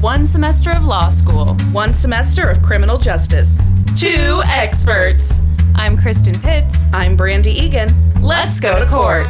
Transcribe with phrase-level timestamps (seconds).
[0.00, 1.56] One semester of law school.
[1.72, 3.54] One semester of criminal justice.
[3.94, 5.42] Two experts.
[5.74, 6.86] I'm Kristen Pitts.
[6.94, 7.92] I'm Brandy Egan.
[8.22, 9.26] Let's go to court.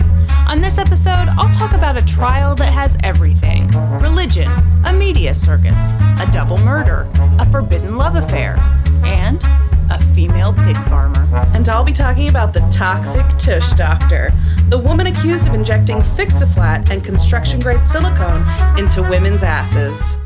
[0.47, 3.67] On this episode, I'll talk about a trial that has everything
[4.01, 4.49] religion,
[4.85, 7.11] a media circus, a double murder,
[7.41, 8.55] a forbidden love affair,
[9.03, 9.43] and
[9.91, 11.29] a female pig farmer.
[11.53, 14.33] And I'll be talking about the toxic tush doctor,
[14.69, 18.47] the woman accused of injecting Fix-A-Flat and construction grade silicone
[18.79, 20.17] into women's asses.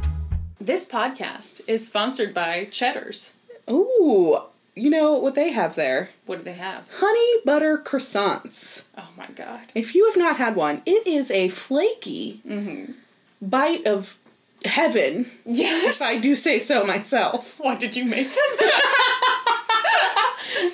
[0.64, 3.34] This podcast is sponsored by Cheddar's.
[3.70, 4.38] Ooh,
[4.74, 6.08] you know what they have there?
[6.24, 6.88] What do they have?
[6.90, 8.84] Honey butter croissants.
[8.96, 9.66] Oh my god.
[9.74, 12.92] If you have not had one, it is a flaky mm-hmm.
[13.42, 14.16] bite of
[14.64, 15.96] heaven, Yes.
[15.96, 17.60] if I do say so myself.
[17.60, 18.36] What did you make them?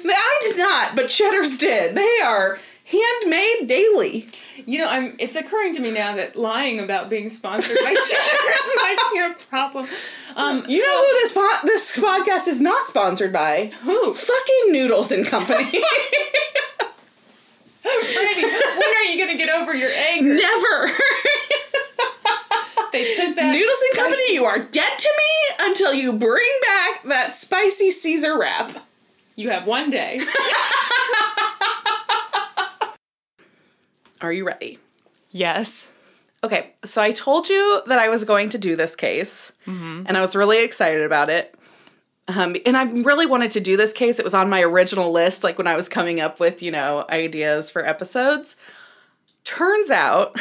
[0.07, 1.97] I did not, but Cheddar's did.
[1.97, 4.29] They are handmade daily.
[4.67, 5.17] You know, I'm.
[5.19, 9.35] It's occurring to me now that lying about being sponsored by Cheddar's might be a
[9.49, 9.87] problem.
[10.37, 13.73] Um, You know who this po- this podcast is not sponsored by?
[13.83, 14.13] who?
[14.15, 15.65] Fucking Noodles and Company.
[17.83, 20.35] Brandy, when are you going to get over your anger?
[20.35, 20.93] Never.
[22.93, 26.51] They took that Noodles and Company, spicy- you are dead to me until you bring
[26.67, 28.85] back that spicy Caesar wrap.
[29.37, 30.21] You have one day.
[34.21, 34.79] Are you ready?
[35.31, 35.91] Yes.
[36.43, 39.53] Okay, so I told you that I was going to do this case,
[40.07, 41.55] and I was really excited about it.
[42.29, 44.19] Um, and I really wanted to do this case.
[44.19, 47.05] It was on my original list, like when I was coming up with, you know,
[47.11, 48.57] ideas for episodes.
[49.45, 50.41] Turns out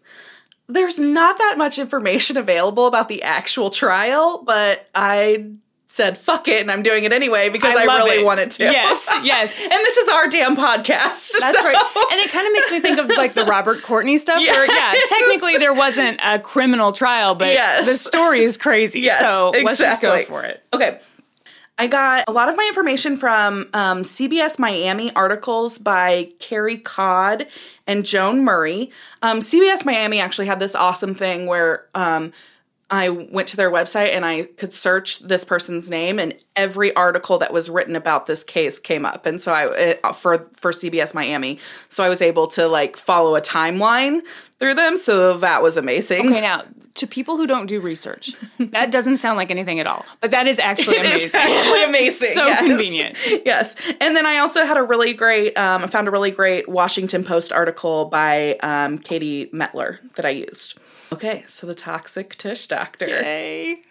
[0.68, 5.52] there's not that much information available about the actual trial, but I
[5.86, 8.24] said fuck it and I'm doing it anyway because I, love really it.
[8.24, 8.64] wanted to.
[8.64, 9.60] Yes, yes.
[9.62, 10.86] and this is our damn podcast.
[11.40, 11.76] That's so- right.
[12.10, 14.94] And it kind of makes me think of like the Robert Courtney stuff where, yeah,
[15.08, 17.86] technically there wasn't a criminal trial, but Yes.
[17.86, 19.00] the story is crazy.
[19.00, 20.62] Yes, so let's just go for it.
[20.72, 20.98] Okay.
[21.76, 27.48] I got a lot of my information from um, CBS Miami articles by Carey Codd
[27.86, 28.92] and Joan Murray.
[29.22, 32.30] Um, CBS Miami actually had this awesome thing where um,
[32.94, 37.38] I went to their website and I could search this person's name, and every article
[37.38, 39.26] that was written about this case came up.
[39.26, 43.36] And so I it, for for CBS Miami, so I was able to like follow
[43.36, 44.20] a timeline
[44.58, 44.96] through them.
[44.96, 46.28] So that was amazing.
[46.28, 46.62] Okay, now
[46.94, 50.46] to people who don't do research, that doesn't sound like anything at all, but that
[50.46, 51.26] is actually It amazing.
[51.26, 52.30] is actually amazing.
[52.34, 52.60] So yes.
[52.60, 53.18] convenient.
[53.44, 53.76] Yes.
[54.00, 57.24] And then I also had a really great, um, I found a really great Washington
[57.24, 60.78] Post article by um, Katie Mettler that I used.
[61.12, 63.06] Okay, so the toxic tush doctor.
[63.06, 63.82] Yay.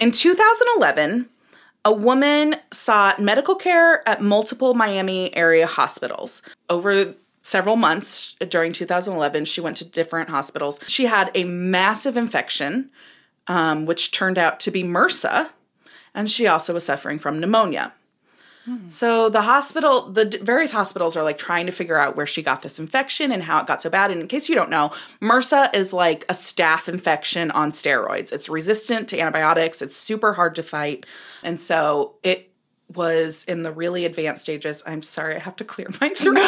[0.00, 1.28] In 2011,
[1.84, 6.42] a woman sought medical care at multiple Miami area hospitals.
[6.68, 10.80] Over several months during 2011, she went to different hospitals.
[10.88, 12.90] She had a massive infection,
[13.46, 15.50] um, which turned out to be MRSA,
[16.14, 17.92] and she also was suffering from pneumonia.
[18.64, 18.88] Hmm.
[18.88, 22.62] So the hospital, the various hospitals are like trying to figure out where she got
[22.62, 24.10] this infection and how it got so bad.
[24.10, 28.32] And in case you don't know, MRSA is like a staph infection on steroids.
[28.32, 29.82] It's resistant to antibiotics.
[29.82, 31.04] It's super hard to fight,
[31.42, 32.50] and so it
[32.94, 34.82] was in the really advanced stages.
[34.86, 36.38] I'm sorry, I have to clear my throat.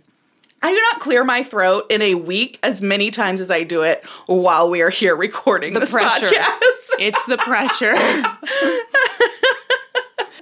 [0.60, 0.70] go for it.
[0.70, 3.82] I do not clear my throat in a week as many times as I do
[3.82, 6.26] it while we are here recording The this pressure.
[6.26, 6.54] podcast.
[7.00, 7.94] It's the pressure.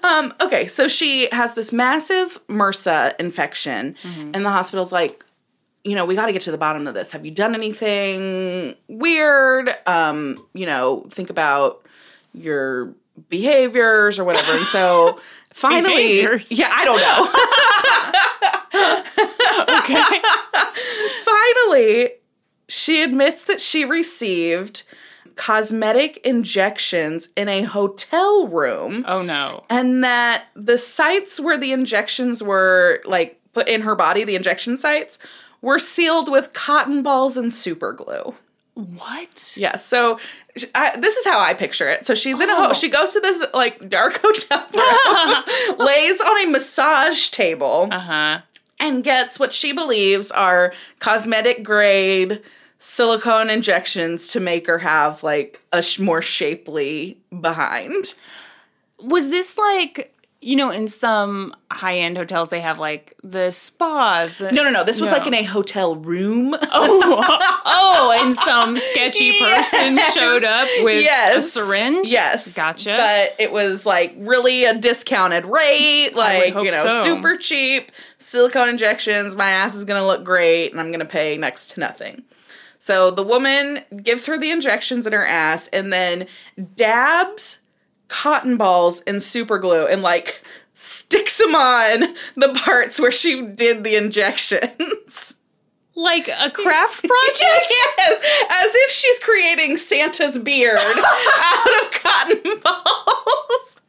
[0.03, 5.25] Um, okay, so she has this massive MRSA infection, and the hospital's like,
[5.83, 7.11] you know, we got to get to the bottom of this.
[7.11, 9.75] Have you done anything weird?
[9.87, 11.85] Um, you know, think about
[12.35, 12.95] your
[13.29, 14.53] behaviors or whatever.
[14.53, 15.19] And so
[15.53, 16.53] finally, Behaviors?
[16.53, 18.61] yeah, I don't know.
[19.69, 20.21] Okay.
[21.25, 22.11] finally,
[22.69, 24.83] she admits that she received
[25.37, 29.05] cosmetic injections in a hotel room.
[29.07, 29.65] Oh no.
[29.71, 34.77] and that the sites where the injections were like put in her body, the injection
[34.77, 35.19] sites,
[35.63, 38.35] were sealed with cotton balls and super glue.
[38.75, 39.55] What?
[39.57, 40.19] Yeah, so
[40.75, 42.05] I, this is how I picture it.
[42.07, 42.67] So she's in a Oh.
[42.69, 47.99] ho- she goes to this like dark hotel room, lays on a massage table, Uh
[47.99, 48.41] huh.
[48.79, 52.43] And gets what she believes are cosmetic grade
[52.79, 58.15] silicone injections to make her have like a sh- more shapely behind.
[59.01, 64.37] Was this like you know in some high end hotels they have like the spas?
[64.37, 64.85] The, No, no, no.
[64.85, 65.17] This was No.
[65.19, 66.55] like in a hotel room.
[66.63, 70.15] oh, oh, and some sketchy person Yes.
[70.15, 71.07] showed up with
[71.37, 72.11] a syringe.
[72.11, 72.55] Yes.
[72.55, 72.97] Gotcha.
[72.97, 77.05] But it was like really a discounted rate, like, you know, so.
[77.05, 79.35] super cheap silicone injections.
[79.35, 82.23] My ass is going to look great and I'm going to pay next to nothing.
[82.79, 86.27] So the woman gives her the injections in her ass and then
[86.77, 87.59] dabs
[88.09, 90.43] cotton balls and super glue and like
[90.75, 95.35] sticks them on the parts where she did the injections.
[95.95, 97.41] Like a craft project?
[97.41, 103.81] yes, as if she's creating Santa's beard out of cotton balls.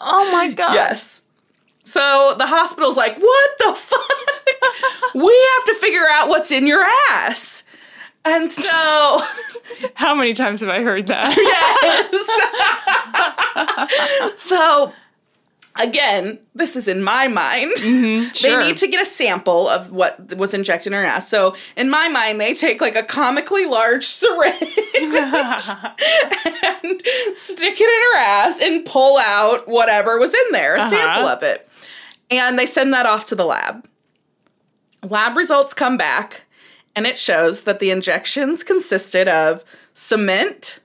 [0.00, 0.74] oh my god.
[0.74, 1.22] Yes.
[1.84, 4.18] So the hospital's like, what the fuck?
[5.14, 7.64] we have to figure out what's in your ass.
[8.28, 9.22] And so,
[9.94, 11.36] How many times have I heard that?
[14.26, 14.32] yes.
[14.40, 14.92] so,
[15.76, 17.72] again, this is in my mind.
[17.78, 18.58] Mm-hmm, sure.
[18.58, 21.28] They need to get a sample of what was injected in her ass.
[21.28, 24.70] So, in my mind, they take like a comically large syringe and
[27.36, 30.90] stick it in her ass and pull out whatever was in there, a Uh-huh.
[30.90, 31.68] sample of it.
[32.30, 33.86] And they send that off to the lab.
[35.02, 36.44] Lab results come back,
[36.98, 39.64] and it shows that the injections consisted of
[39.94, 40.80] cement,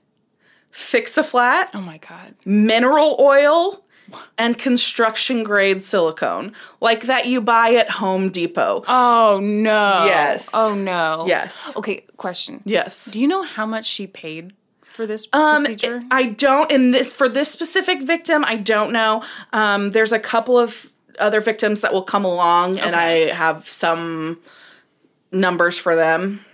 [0.70, 2.36] Fix-A-Flat, oh my god.
[2.44, 3.84] mineral oil,
[4.38, 8.84] and construction grade silicone, like that you buy at Home Depot.
[8.86, 10.04] Oh no.
[10.06, 10.50] Yes.
[10.54, 11.24] Oh no.
[11.26, 11.76] Yes.
[11.76, 12.62] Okay, question.
[12.64, 13.06] Yes.
[13.06, 14.52] Do you know how much she paid
[14.84, 16.00] for this Um, procedure?
[16.12, 18.44] I don't in this for this specific victim.
[18.46, 19.24] I don't know.
[19.52, 24.38] Um, there's a couple of other victims that will come along, and I have some
[25.34, 26.44] numbers for them.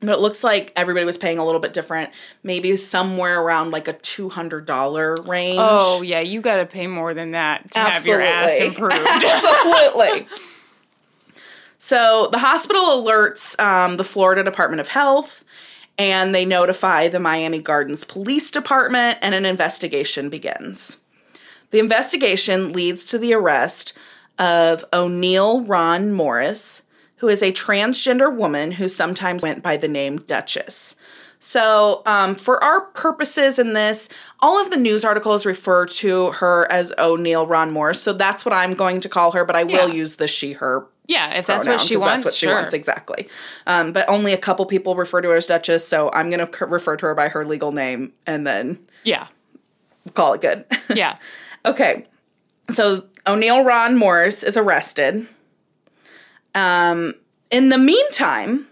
[0.00, 2.10] But it looks like everybody was paying a little bit different.
[2.42, 5.58] Maybe somewhere around like a two hundred dollar range.
[5.60, 8.94] oh yeah, you got to pay more than that to have your ass improved.
[9.06, 10.26] Absolutely.
[11.76, 15.44] So the hospital alerts um, the Florida Department of Health
[16.00, 20.96] and they notify the Miami Gardens Police Department, and an investigation begins.
[21.72, 23.92] The investigation leads to the arrest
[24.38, 26.84] of Oneal Ron Morris,
[27.20, 30.96] who is a transgender woman who sometimes went by the name Duchess.
[31.42, 36.70] So, um, for our purposes in this, all of the news articles refer to her
[36.70, 38.02] as Oneal Ron Morris.
[38.02, 39.94] So that's what I'm going to call her, but I will Yeah.
[39.94, 42.54] use the she, her yeah, if that's pronoun, what she wants, That's what she sure.
[42.54, 43.26] wants, exactly.
[43.66, 46.66] Um, but only a couple people refer to her as Duchess, so I'm going to
[46.66, 49.26] refer to her by her legal name and then Yeah.
[50.14, 50.64] call it good.
[50.94, 51.16] Yeah.
[51.64, 52.04] okay,
[52.70, 55.26] so Oneal Ron Morris is arrested.
[56.54, 57.14] Um,
[57.50, 58.66] in the meantime,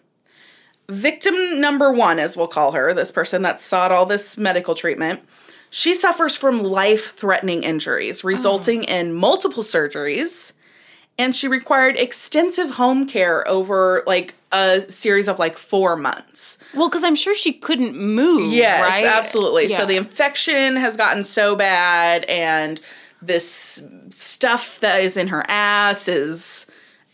[0.88, 5.20] victim number one, as we'll call her, this person that sought all this medical treatment,
[5.70, 10.54] she suffers from life threatening injuries, resulting in multiple surgeries.
[11.20, 16.58] And she required extensive home care over like a series of like four months.
[16.74, 18.52] Well, because I'm sure she couldn't move.
[18.52, 19.04] Yes, right?
[19.04, 19.66] absolutely.
[19.66, 19.78] Yeah.
[19.78, 22.81] So the infection has gotten so bad, and
[23.20, 26.66] this stuff that is in her ass is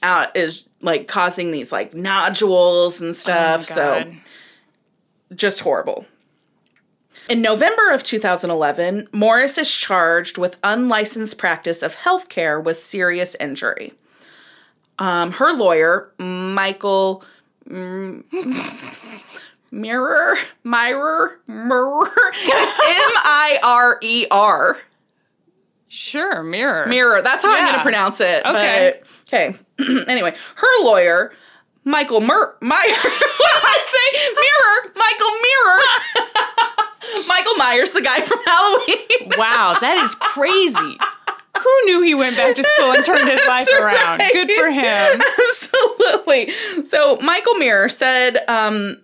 [0.05, 3.65] out is like causing these like nodules and Oh stuff.
[3.65, 4.05] so
[5.35, 6.07] just horrible.
[7.29, 13.95] In November of 2011, Morris is charged with unlicensed practice of healthcare with serious injury.
[14.99, 17.25] Um, her lawyer, Michael
[17.67, 18.23] mm,
[19.71, 22.11] Mirror, Mirror, Mirror.
[22.35, 24.79] It's M I R E R.
[25.95, 26.87] sure, mirror.
[26.87, 27.23] Mirror.
[27.23, 28.45] That's how I'm going to pronounce it.
[28.45, 29.01] Okay.
[29.01, 29.57] But, okay.
[30.09, 31.33] anyway, her lawyer,
[31.85, 32.79] Michael Mur Meyer.
[32.89, 34.09] what did I say?
[34.45, 34.93] Mirror.
[34.97, 37.27] Michael Mirror.
[37.29, 38.99] Michael Myers, the guy from Halloween.
[39.39, 40.99] Wow, that is crazy.
[41.59, 44.19] Who knew he went back to school and turned his life around?
[44.19, 44.33] right.
[44.33, 45.23] Good for him.
[45.49, 46.53] Absolutely.
[46.85, 48.99] So Michael Mirror said um,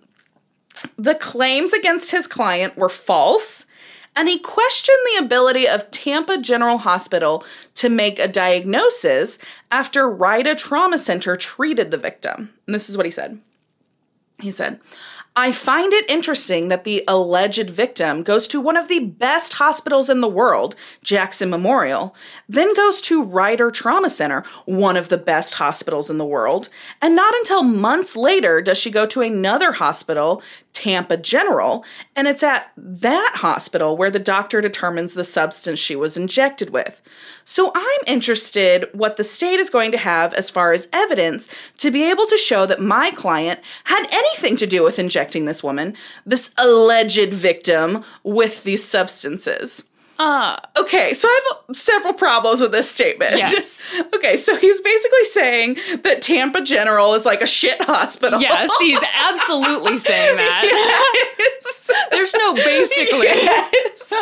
[0.97, 3.65] the claims against his client were false,
[4.15, 7.43] and he questioned the ability of Tampa General Hospital
[7.75, 9.39] to make a diagnosis
[9.71, 12.53] after Ryder Trauma Center treated the victim.
[12.65, 13.39] And this is what he said.
[14.39, 14.79] He said,
[15.33, 20.09] I find it interesting that the alleged victim goes to one of the best hospitals
[20.09, 22.13] in the world, Jackson Memorial,
[22.49, 26.67] then goes to Ryder Trauma Center, one of the best hospitals in the world,
[27.01, 31.85] and not until months later does she go to another hospital, Tampa General,
[32.15, 37.01] and it's at that hospital where the doctor determines the substance she was injected with.
[37.43, 41.49] So I'm interested what the state is going to have as far as evidence
[41.79, 45.63] to be able to show that my client had anything to do with injecting this
[45.63, 49.90] woman, this alleged victim, with these substances.
[50.21, 53.37] Uh, Okay, so I have several problems with this statement.
[53.37, 53.93] Yes.
[54.15, 58.41] okay, so he's basically saying that Tampa General is like a shit hospital.
[58.41, 58.99] yes, he's
[59.29, 61.33] absolutely saying that.
[61.39, 61.89] Yes.
[62.11, 63.27] There's no basically.
[63.27, 64.13] yes.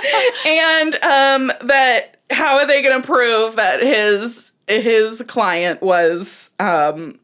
[0.46, 7.20] and um, that how are they going to prove that his his client was um,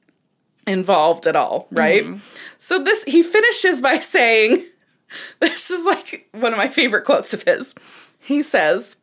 [0.66, 2.06] involved at all, right?
[2.58, 4.66] So this he finishes by saying
[5.40, 7.76] this is like one of my favorite quotes of his.
[8.26, 8.98] He says,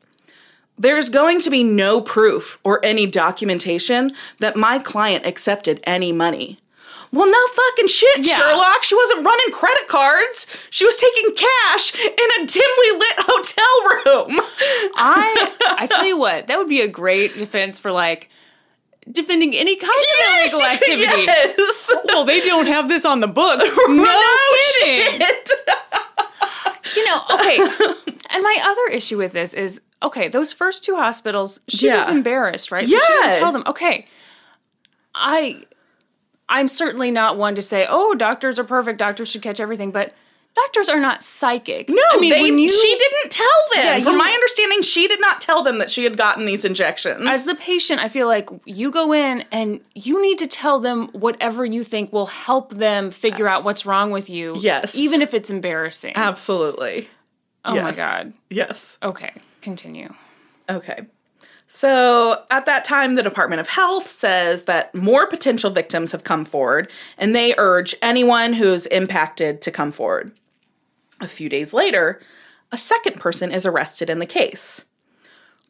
[0.78, 6.58] there's going to be no proof or any documentation that my client accepted any money.
[7.12, 8.36] Well, no fucking shit, Yeah.
[8.36, 8.82] Sherlock.
[8.82, 10.46] She wasn't running credit cards.
[10.70, 12.08] She was taking cash in
[12.42, 14.40] a dimly lit hotel room.
[14.96, 15.48] I
[15.78, 18.30] I tell you what, that would be a great defense for like
[19.10, 21.22] defending any kind of illegal activity.
[21.24, 21.94] Yes.
[22.06, 23.70] Well, they don't have this on the books.
[23.88, 24.32] No, No
[24.80, 25.50] shit.
[26.96, 27.58] You know, okay.
[28.34, 31.98] And my other issue with this is okay, those first two hospitals, she Yeah.
[31.98, 32.88] was embarrassed, right?
[32.88, 33.20] So she Yeah.
[33.30, 34.06] didn't tell them, okay,
[35.14, 35.64] I
[36.48, 40.12] I'm certainly not one to say, oh, doctors are perfect, doctors should catch everything, but
[40.54, 41.88] doctors are not psychic.
[41.88, 43.85] No, I mean, they, when you she didn't tell them.
[43.85, 46.64] Yeah, From you- my understanding, she did not tell them that she had gotten these
[46.64, 47.26] injections.
[47.26, 51.09] as the patient, I feel like you go in and you need to tell them
[51.09, 54.56] whatever you think will help them figure out what's wrong with you.
[54.59, 54.94] Yes.
[54.94, 56.12] Even if it's embarrassing.
[56.16, 57.09] Absolutely.
[57.64, 58.32] oh my God.
[58.50, 58.99] Yes.
[59.02, 59.32] Okay,
[59.62, 60.12] continue.
[60.68, 61.06] Okay.
[61.75, 66.44] So at that time, the Department of Health says that more potential victims have come
[66.44, 70.32] forward, and they urge anyone who's impacted to come forward.
[71.22, 72.20] A few days later,
[72.72, 74.84] a second person is arrested in the case.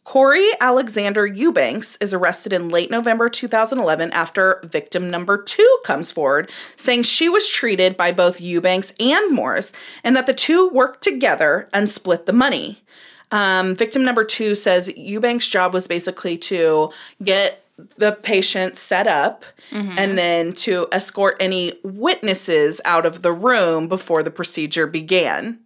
[0.04, 6.50] Corey Alexander Eubanks is arrested in late November 2011 after victim number two comes forward,
[6.74, 11.68] saying she was treated by both Eubanks and Morris and that the two worked together
[11.72, 12.82] and split the money.
[13.30, 16.90] Um, victim number two says Eubanks' job was basically to
[17.22, 17.61] get
[17.96, 24.22] the patient set up and then to escort any witnesses out of the room before
[24.22, 25.58] the procedure began.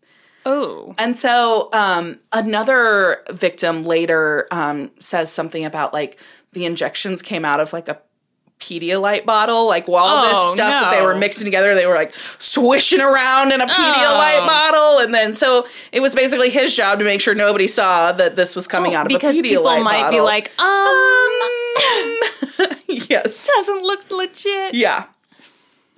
[0.45, 0.95] Oh.
[0.97, 6.21] And so um, another victim later um, says something about like
[6.53, 8.01] the injections came out of like a
[8.61, 9.67] Pedialyte bottle.
[9.67, 13.53] Like while Oh, this stuff that they were mixing together, they were like swishing around
[13.53, 14.47] in a Pedialyte Oh.
[14.47, 14.99] bottle.
[14.99, 18.57] And then so it was basically his job to make sure nobody saw that this
[18.57, 23.49] was coming out of Oh, because a Pedialyte people might be like, um, um, yes.
[23.57, 24.75] doesn't look legit.
[24.75, 25.05] Yeah,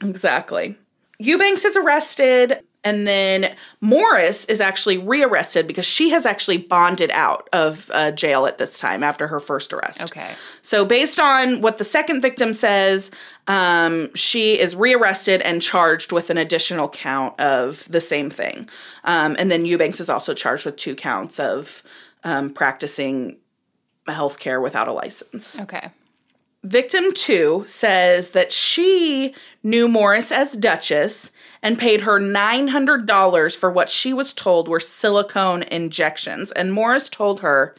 [0.02, 0.76] exactly.
[1.20, 7.46] Eubanks is arrested, and then Morris is actually rearrested because she has actually bonded out
[7.52, 10.04] of uh, jail at this time after her first arrest.
[10.04, 10.30] Okay.
[10.62, 13.10] So, based on what the second victim says,
[13.46, 18.66] um, she is rearrested and charged with an additional count of the same thing.
[19.04, 21.82] Um, and then Eubanks is also charged with two counts of
[22.24, 23.36] um, practicing
[24.06, 25.60] healthcare without a license.
[25.60, 25.90] Okay.
[26.64, 31.30] Victim two says that she knew Morris as Duchess
[31.62, 36.50] and paid her $900 for what she was told were silicone injections.
[36.52, 37.76] And Morris told her,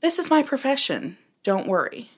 [0.00, 1.18] This is my profession.
[1.42, 2.10] Don't worry.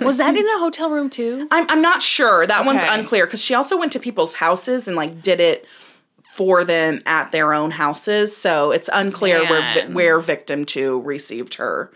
[0.00, 1.46] Was that in a hotel room too?
[1.50, 2.46] I'm, I'm not sure.
[2.46, 5.66] That one's unclear because she also went to people's houses and like did it
[6.32, 8.36] for them at their own houses.
[8.36, 11.92] So it's unclear where, where victim two received her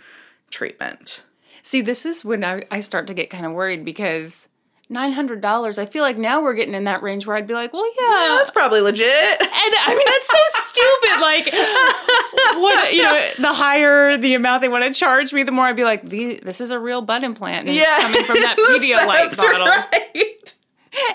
[0.50, 1.22] treatment.
[1.62, 4.48] See, this is when I, I start to get kind of worried because
[4.90, 5.78] nine hundred dollars.
[5.78, 8.36] I feel like now we're getting in that range where I'd be like, well, yeah.
[8.36, 9.06] That's probably legit.
[9.08, 11.20] and I mean, that's so stupid.
[11.22, 15.64] Like, what you know, the higher the amount they want to charge me, the more
[15.66, 18.56] I'd be like, this is a real butt implant, and it's coming from that
[19.32, 19.66] Pedialyte bottle.
[19.66, 20.54] Right.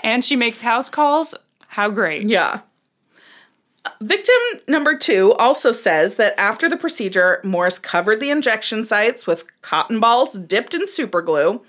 [0.02, 1.34] And she makes house calls.
[1.68, 2.22] How great!
[2.22, 2.62] Yeah.
[4.00, 4.34] Victim
[4.66, 10.00] number two also says that after the procedure, Morris covered the injection sites with cotton
[10.00, 11.62] balls dipped in superglue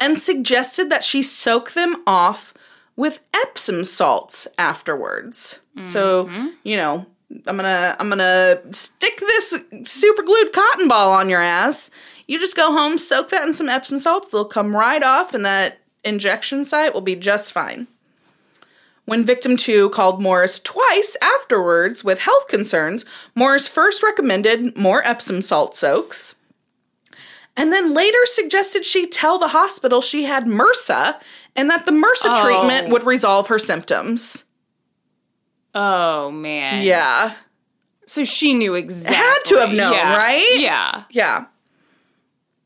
[0.00, 2.54] and suggested that she soak them off
[2.96, 5.60] with Epsom salts afterwards.
[5.84, 6.46] So, mm-hmm.
[6.64, 7.06] you know,
[7.46, 11.90] I'm gonna I'm gonna stick this super glued cotton ball on your ass.
[12.26, 15.44] You just go home, soak that in some Epsom salts, they'll come right off, and
[15.44, 17.86] that injection site will be just fine.
[19.08, 25.40] When victim two called Morris twice afterwards with health concerns, Morris first recommended more Epsom
[25.40, 26.34] salt soaks,
[27.56, 31.18] and then later suggested she tell the hospital she had MRSA
[31.56, 32.44] and that the MRSA Oh.
[32.44, 34.44] treatment would resolve her symptoms.
[35.74, 36.84] Oh man.
[36.84, 37.32] Yeah.
[38.04, 39.16] So she knew exactly.
[39.16, 40.16] Had to have known, Yeah.
[40.18, 40.56] right?
[40.60, 41.04] Yeah.
[41.08, 41.44] Yeah.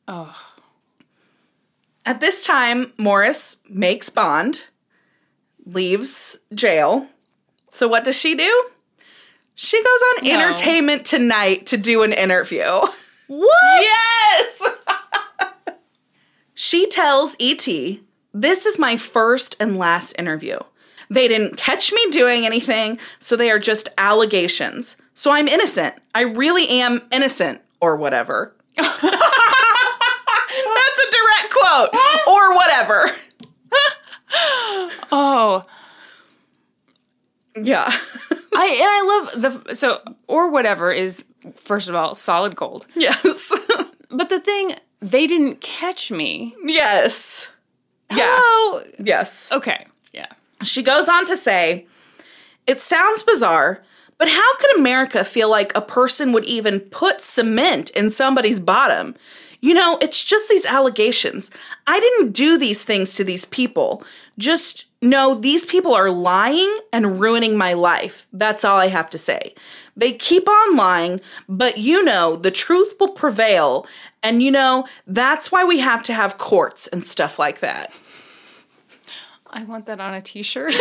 [0.09, 0.37] Oh.
[2.05, 4.67] At this time, Morris makes bond,
[5.67, 7.07] leaves jail.
[7.71, 8.65] So what does she do?
[9.55, 10.35] She goes on No.
[10.41, 12.81] Entertainment Tonight to do an interview.
[13.29, 13.81] What?
[13.81, 14.63] Yes!
[16.55, 17.67] she tells ET,
[18.35, 20.59] This is my first and last interview.
[21.09, 24.97] They didn't catch me doing anything, so they are just allegations.
[25.15, 25.95] So I'm innocent.
[26.15, 28.55] I really am innocent, or whatever.
[28.77, 29.11] That's That's
[31.01, 31.91] a direct quote.
[32.27, 33.11] or whatever.
[35.15, 35.65] Oh,
[37.57, 37.85] Yeah.
[38.55, 39.03] I and I
[39.43, 41.25] love the so or whatever is
[41.57, 42.87] first of all solid gold.
[42.95, 43.53] yes.
[44.15, 46.55] But the thing they didn't catch me.
[46.65, 47.49] yes.
[48.15, 48.27] Yeah.
[48.29, 49.51] Oh, Yes.
[49.53, 49.87] okay.
[50.13, 50.27] Yeah.
[50.63, 51.87] She goes on to say,
[52.67, 53.83] It sounds bizarre,
[54.19, 59.15] but how could America feel like a person would even put cement in somebody's bottom?
[59.63, 61.53] You know, it's just these allegations.
[61.87, 64.03] I didn't do these things to these people.
[64.37, 68.27] Just know these people are lying and ruining my life.
[68.33, 69.55] That's all I have to say.
[69.97, 73.87] They keep on lying, but you know, the truth will prevail.
[74.21, 77.97] And you know, that's why we have to have courts and stuff like that.
[79.49, 80.73] I want that on a t-shirt.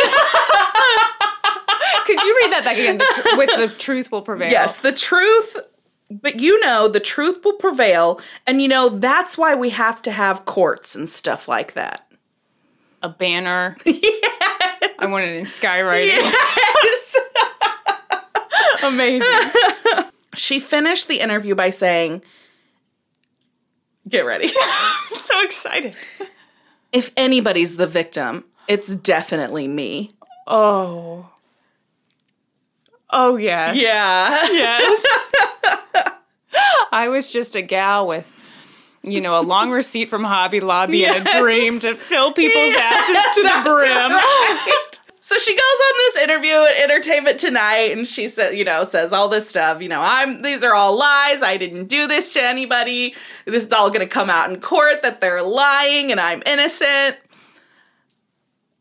[2.04, 2.98] Could you read that back again?
[2.98, 4.50] The tr- with the truth will prevail.
[4.50, 5.56] Yes, the truth,
[6.20, 8.20] but you know, the truth will prevail.
[8.46, 12.06] And you know, that's why we have to have courts and stuff like that.
[13.02, 13.76] A banner.
[13.84, 14.94] yes.
[14.98, 16.18] I want it in skywriting.
[18.84, 19.28] Amazing.
[20.34, 22.22] She finished the interview by saying,
[24.08, 24.50] Get ready.
[24.50, 25.94] I'm so excited.
[26.90, 30.12] if anybody's the victim, it's definitely me.
[30.46, 31.28] Oh.
[33.10, 33.76] Oh yes.
[33.76, 34.30] Yeah.
[34.52, 35.06] Yes.
[36.92, 38.32] I was just a gal with,
[39.02, 43.34] you know, a long receipt from Hobby Lobby and a dream to fill people's asses
[43.36, 44.12] to the brim.
[44.12, 44.98] right.
[45.24, 49.12] So she goes on this interview at Entertainment Tonight and she said, you know, says
[49.12, 51.44] all this stuff, you know, I'm these are all lies.
[51.44, 53.14] I didn't do this to anybody.
[53.44, 57.18] This is all going to come out in court that they're lying and I'm innocent.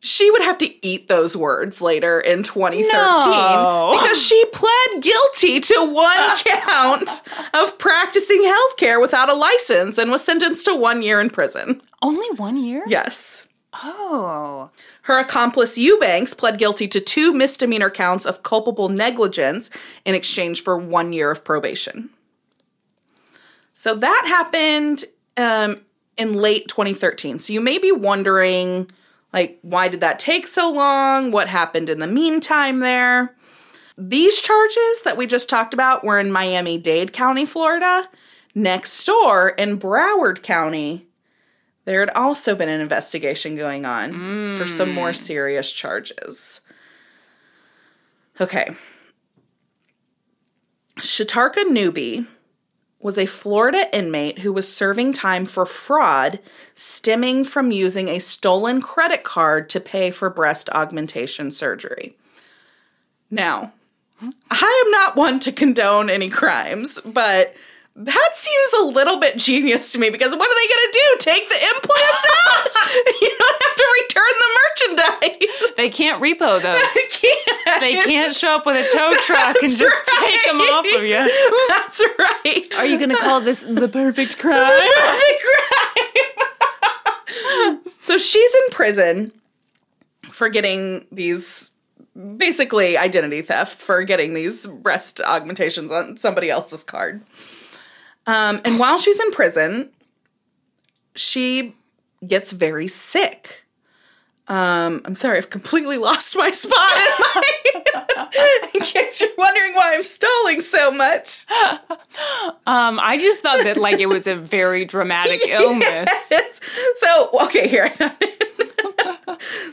[0.03, 3.91] She would have to eat those words later in 2013 No.
[4.01, 7.21] because she pled guilty to one count
[7.53, 11.81] of practicing healthcare without a license and was sentenced to 1 year in prison.
[12.01, 12.83] Only one year?
[12.87, 13.47] Yes.
[13.73, 14.71] Oh.
[15.03, 19.69] Her accomplice Eubanks pled guilty to two misdemeanor counts of culpable negligence
[20.03, 22.09] in exchange for one year of probation.
[23.73, 25.05] So that happened
[25.37, 25.81] um,
[26.17, 27.39] in late 2013.
[27.39, 28.89] So you may be wondering,
[29.33, 31.31] like, why did that take so long?
[31.31, 33.35] What happened in the meantime there?
[33.97, 38.09] These charges that we just talked about were in Miami Dade County, Florida.
[38.53, 41.07] Next door in Broward County,
[41.85, 44.93] there had also been an investigation going on for some mm.
[44.95, 46.61] more serious charges.
[48.39, 48.67] Okay.
[50.97, 52.27] Shatarka Nuby
[53.03, 56.39] was a Florida inmate who was serving time for fraud
[56.75, 62.15] stemming from using a stolen credit card to pay for breast augmentation surgery.
[63.29, 63.73] Now,
[64.51, 67.55] I am not one to condone any crimes, but
[67.95, 71.17] that seems a little bit genius to me because what are they going to do?
[71.19, 72.71] Take the implants out?
[73.21, 75.73] you don't have to return the merchandise.
[75.77, 76.63] They can't repo those.
[76.65, 77.81] I can't.
[77.81, 81.03] They can't show up with a tow truck and That's just take them off of
[81.03, 81.29] you.
[81.67, 82.73] That's right.
[82.77, 84.67] Are you going to call this the perfect crime?
[84.67, 85.43] Perfect
[87.43, 87.79] crime.
[88.01, 89.31] so she's in prison
[90.31, 91.71] for getting these
[92.37, 97.23] basically identity theft for getting these breast augmentations on somebody else's card.
[98.27, 99.89] Um, and while she's in prison,
[101.15, 101.75] she
[102.25, 103.65] gets very sick.
[104.47, 107.43] Um, I'm sorry, I've completely lost my spot in my.
[108.73, 111.45] in case you're wondering why I'm stalling so much.
[112.67, 116.09] Um, I just thought that like it was a very dramatic illness.
[116.95, 117.89] So, okay, here.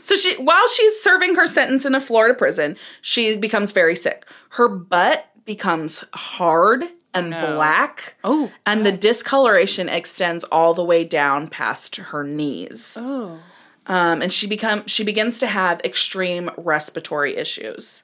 [0.01, 4.25] so she while she's serving her sentence in a Florida prison, she becomes very sick.
[4.49, 8.15] Her butt becomes hard and black.
[8.23, 12.97] Oh, And the discoloration extends all the way down past her knees.
[12.99, 13.39] Oh.
[13.87, 18.03] Um, and she become she begins to have extreme respiratory issues.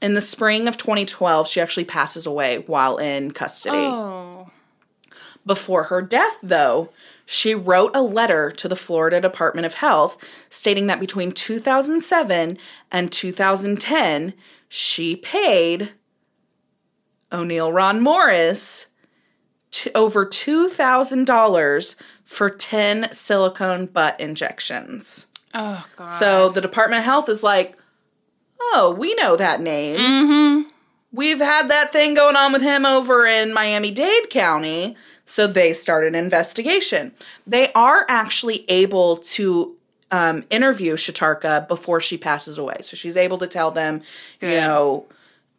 [0.00, 3.76] In the spring of 2012, she actually passes away while in custody.
[3.76, 4.50] Oh.
[5.46, 6.90] Before her death, though,
[7.26, 10.16] she wrote a letter to the Florida Department of Health
[10.48, 12.56] stating that between 2007
[12.90, 14.34] and 2010,
[14.68, 15.92] she paid
[17.34, 18.88] Oneal Ron Morris
[19.72, 25.26] to over $2,000 for 10 silicone butt injections.
[25.52, 26.06] Oh god.
[26.06, 27.76] So the Department of Health is like,
[28.60, 29.98] oh, we know that name.
[29.98, 30.68] Mm-hmm.
[31.12, 34.96] We've had that thing going on with him over in Miami Dade County.
[35.26, 37.12] So they start an investigation.
[37.46, 39.76] They are actually able to
[40.10, 42.76] um, interview Shatarka before she passes away.
[42.82, 44.02] So she's able to tell them,
[44.40, 45.06] you know,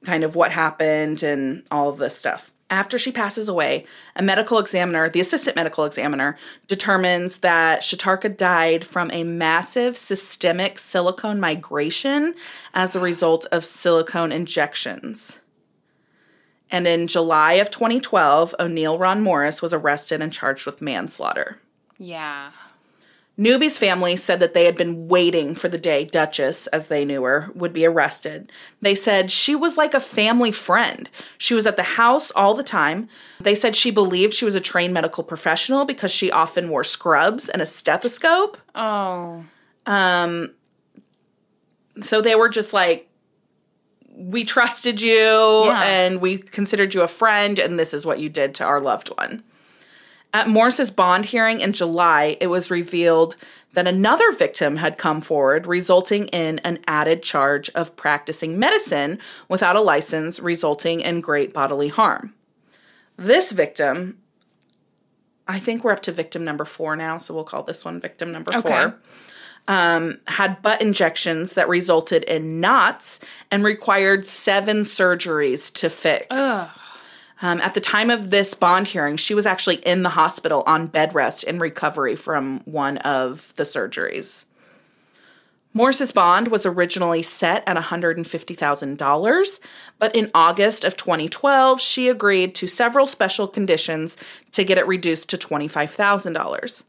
[0.05, 2.51] kind of what happened and all of this stuff.
[2.69, 6.35] After she passes away, a medical examiner, the assistant medical examiner,
[6.67, 12.33] determines that Shatarka died from a massive systemic silicone migration
[12.73, 15.41] as a result of silicone injections.
[16.71, 21.59] And in July of 2012, Oneal Ron Morris was arrested and charged with manslaughter.
[21.99, 22.51] Yeah.
[23.37, 27.23] Nuby's family said that they had been waiting for the day Duchess, as they knew
[27.23, 28.49] her, would be arrested.
[28.81, 31.09] They said she was like a family friend.
[31.37, 33.09] She was at the house all the time.
[33.41, 37.49] They said she believed she was a trained medical professional because she often wore scrubs
[37.49, 38.57] and a stethoscope.
[38.73, 39.43] Oh.
[39.85, 40.51] Um,
[42.01, 43.09] So they were just like,
[44.17, 45.11] we trusted you
[45.65, 45.83] Yeah.
[45.83, 49.09] and we considered you a friend, and this is what you did to our loved
[49.17, 49.43] one.
[50.35, 53.37] At Morris's bond hearing in July, it was revealed
[53.71, 59.77] that another victim had come forward, resulting in an added charge of practicing medicine without
[59.77, 62.35] a license, resulting in great bodily harm.
[63.15, 64.17] This victim,
[65.47, 68.33] I think we're up to victim number four now, so we'll call this one victim
[68.33, 68.61] number Okay.
[68.69, 68.99] four
[69.69, 76.27] um, had butt injections that resulted in knots and required seven surgeries to fix.
[77.41, 80.87] Um, at the time of this bond hearing, she was actually in the hospital on
[80.87, 84.45] bed rest in recovery from one of the surgeries.
[85.73, 89.59] Morris's bond was originally set at $150,000,
[89.99, 94.15] but in August of 2012, she agreed to several special conditions
[94.53, 96.83] to get it reduced to $25,000.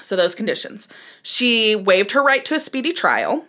[0.00, 0.88] So, those conditions.
[1.22, 3.44] She waived her right to a speedy trial.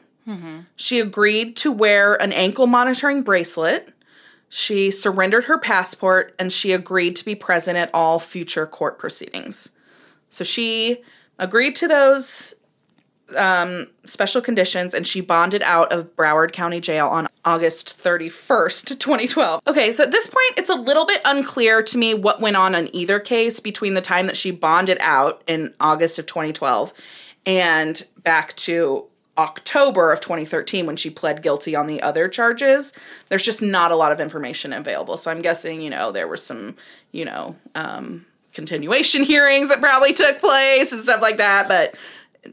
[0.75, 3.93] She agreed to wear an ankle monitoring bracelet.
[4.49, 9.71] She surrendered her passport and she agreed to be present at all future court proceedings.
[10.29, 11.03] So, she
[11.39, 12.55] agreed to those
[13.35, 19.61] um, special conditions and she bonded out of Broward County Jail on August 31st, 2012.
[19.67, 22.75] Okay, so at this point, it's a little bit unclear to me what went on
[22.75, 26.93] in either case between the time that she bonded out in August of 2012
[27.45, 29.05] and back to
[29.37, 32.93] October of 2013 when she pled guilty on the other charges.
[33.27, 35.17] There's just not a lot of information available.
[35.17, 36.75] So I'm guessing, you know, there were some,
[37.11, 41.95] you know, um, continuation hearings that probably took place and stuff like that, but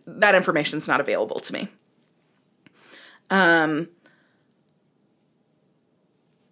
[0.07, 1.69] that information's not available to me.
[3.31, 3.89] Um,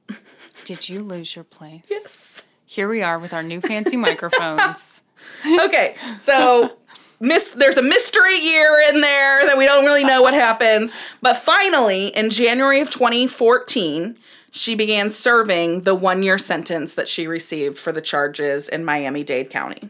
[0.64, 1.86] Did you lose your place?
[1.90, 2.44] Yes.
[2.64, 5.02] Here we are with our new fancy microphones.
[5.46, 6.72] Okay, so
[7.22, 12.08] there's a mystery year in there that we don't really know what happens, but finally
[12.08, 14.18] in January of 2014,
[14.50, 19.88] she began serving the 1-year sentence that she received for the charges in Miami-Dade County.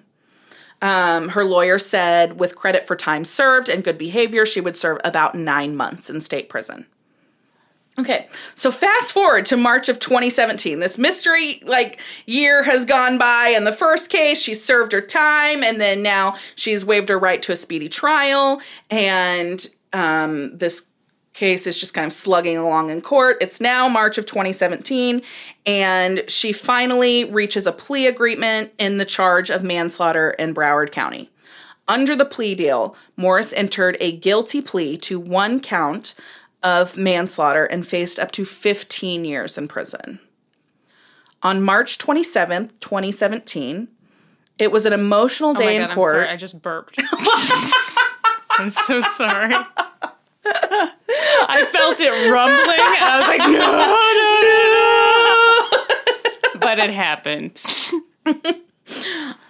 [0.82, 4.98] Um, her lawyer said, with credit for time served and good behavior, she would serve
[5.02, 6.86] about nine months in state prison.
[7.98, 10.78] Okay, so fast forward to March of 2017.
[10.78, 13.52] This mystery like year has gone by.
[13.54, 17.42] In the first case, she served her time, and then now she's waived her right
[17.42, 18.62] to a speedy trial.
[18.90, 20.86] And um, this
[21.34, 23.36] case is just kind of slugging along in court.
[23.42, 25.20] It's now March of 2017,
[25.66, 31.30] and she finally reaches a plea agreement in the charge of manslaughter in Broward County.
[31.88, 36.14] Under the plea deal, Morris entered a guilty plea to one count
[36.62, 40.20] of manslaughter and faced up to 15 years in prison.
[41.42, 43.88] On March 27th, 2017,
[44.58, 46.14] it was an emotional Oh my day god, in I'm court.
[46.14, 46.28] sorry.
[46.28, 47.00] I just burped.
[48.52, 49.54] I'm so sorry.
[50.44, 53.58] I felt it rumbling and I was like, no,
[56.52, 56.60] no, no.
[56.60, 57.60] But it happened.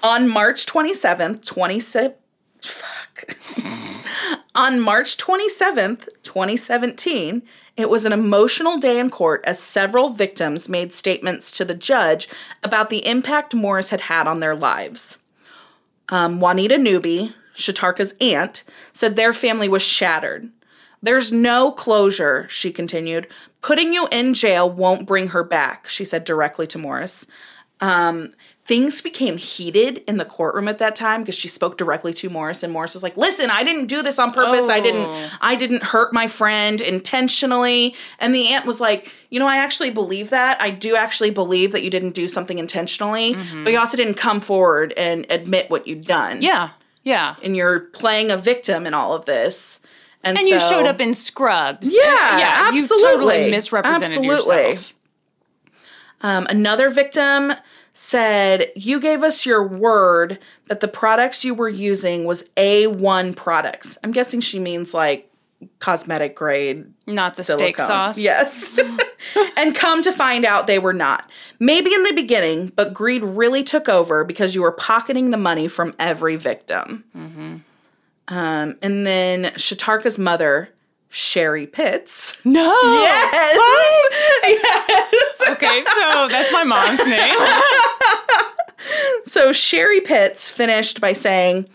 [0.02, 2.14] On March 27th, 27
[2.62, 3.24] fuck.
[4.54, 7.42] On March 27th, 2017,
[7.76, 12.28] it was an emotional day in court as several victims made statements to the judge
[12.62, 15.18] about the impact Morris had had on their lives.
[16.10, 20.50] Um, Juanita Nuby, Shatarka's aunt, said their family was shattered.
[21.02, 23.26] There's no closure, she continued.
[23.62, 27.26] Putting you in jail won't bring her back, she said directly to Morris.
[27.80, 28.34] Um,
[28.72, 32.62] things became heated in the courtroom at that time because she spoke directly to Morris
[32.62, 34.70] and Morris was like, "Listen, I didn't do this on purpose.
[34.70, 35.30] I didn't Oh.
[35.42, 39.90] I didn't hurt my friend intentionally." And the aunt was like, "You know, I actually
[39.90, 40.58] believe that.
[40.58, 44.40] I do actually believe that you didn't do something intentionally, but you also didn't come
[44.40, 46.70] forward and admit what you'd done." Yeah,
[47.02, 47.34] yeah.
[47.42, 49.80] And you're playing a victim in all of this.
[50.24, 51.92] And, And you showed up in scrubs.
[51.92, 52.70] Yeah, yeah.
[52.70, 53.10] You absolutely.
[53.10, 54.56] totally misrepresented Absolutely.
[54.70, 54.94] yourself.
[56.22, 57.52] Um, another victim
[57.92, 63.98] said, You gave us your word that the products you were using was A1 products.
[64.02, 65.28] I'm guessing she means like
[65.78, 68.18] cosmetic grade Not the steak sauce.
[68.18, 68.76] Yes.
[69.56, 71.30] and come to find out they were not.
[71.58, 75.68] Maybe in the beginning, but greed really took over because you were pocketing the money
[75.68, 77.04] from every victim.
[78.28, 80.70] Um, and then Shatarka's mother,
[81.14, 82.42] Sherry Pitts.
[82.44, 82.60] No.
[82.62, 83.56] Yes.
[83.58, 84.12] What?
[84.64, 85.50] yes.
[85.50, 87.36] Okay, so that's my mom's name.
[89.24, 91.68] So Sherry Pitts finished by saying,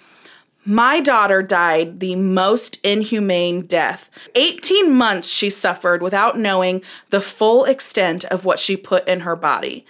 [0.65, 4.10] My daughter died the most inhumane death.
[4.36, 9.38] 18 months she suffered without knowing the full extent of what she put in her
[9.38, 9.86] body.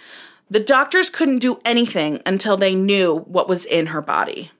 [0.48, 4.52] The doctors couldn't do anything until they knew what was in her body.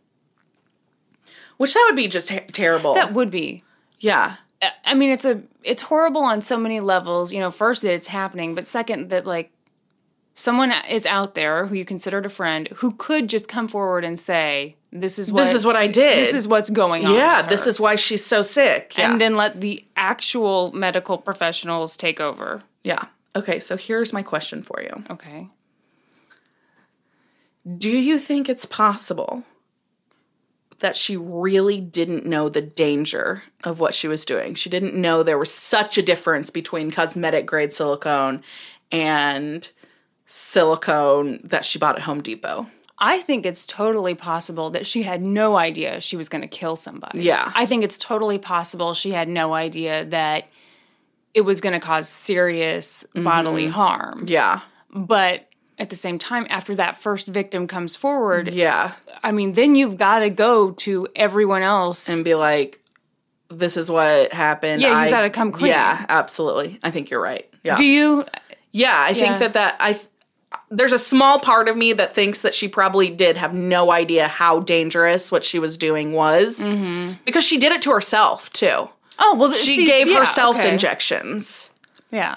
[1.59, 2.95] Which that would be just ter- terrible.
[2.95, 3.63] that would be.
[4.01, 4.37] yeah.
[4.85, 7.33] I mean, it's a it's horrible on so many levels.
[7.33, 9.53] You know, first that it's happening, but second that like
[10.35, 14.19] someone is out there who you considered a friend who could just come forward and
[14.19, 16.27] say, "This is what This is what I did.
[16.27, 18.95] This is what's going on." Yeah, this is why she's so sick.
[18.99, 19.13] Yeah.
[19.13, 22.63] and then let the actual medical professionals take over.
[22.83, 23.05] yeah.
[23.37, 25.05] Okay, so here's my question for you.
[25.11, 25.49] Okay.
[27.77, 29.45] Do you think it's possible
[30.81, 34.55] that she really didn't know the danger of what she was doing?
[34.55, 38.43] She didn't know there was such a difference between cosmetic grade silicone
[38.93, 39.69] and
[40.27, 42.69] silicone that she bought at Home Depot.
[43.01, 46.75] I think it's totally possible that she had no idea she was going to kill
[46.75, 47.23] somebody.
[47.23, 47.53] Yeah.
[47.55, 50.49] I think it's totally possible she had no idea that
[51.33, 53.73] it was going to cause serious bodily mm-hmm.
[53.73, 54.25] harm.
[54.27, 54.61] Yeah.
[54.93, 55.48] But
[55.79, 58.93] at the same time, after that first victim comes forward, Yeah.
[59.23, 62.09] I mean, then you've got to go to everyone else.
[62.09, 62.81] And be like,
[63.51, 64.83] this is what happened.
[64.83, 65.71] Yeah, you I- gotta come clean.
[65.73, 66.79] Yeah, absolutely.
[66.83, 67.49] I think you're right.
[67.65, 67.77] Yeah.
[67.77, 68.25] Do you?
[68.73, 69.25] Yeah, I Yeah.
[69.25, 69.99] think that that I
[70.71, 74.29] there's a small part of me that thinks that she probably did have no idea
[74.29, 77.13] how dangerous what she was doing was mm-hmm.
[77.25, 78.89] because she did it to herself too.
[79.19, 80.73] Oh well, She see, gave yeah, herself okay.
[80.73, 81.71] injections.
[82.11, 82.37] Yeah,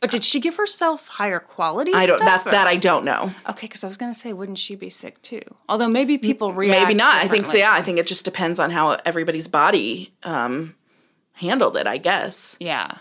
[0.00, 1.92] but did she give herself higher quality?
[1.94, 3.30] I don't stuff, that or- that I don't know.
[3.48, 5.42] Okay, because I was gonna say, wouldn't she be sick too?
[5.68, 6.80] Although maybe people react.
[6.88, 7.14] Maybe not.
[7.14, 10.74] I think so, yeah, I think it just depends on how everybody's body um
[11.34, 12.56] handled it, I guess.
[12.60, 12.96] Yeah.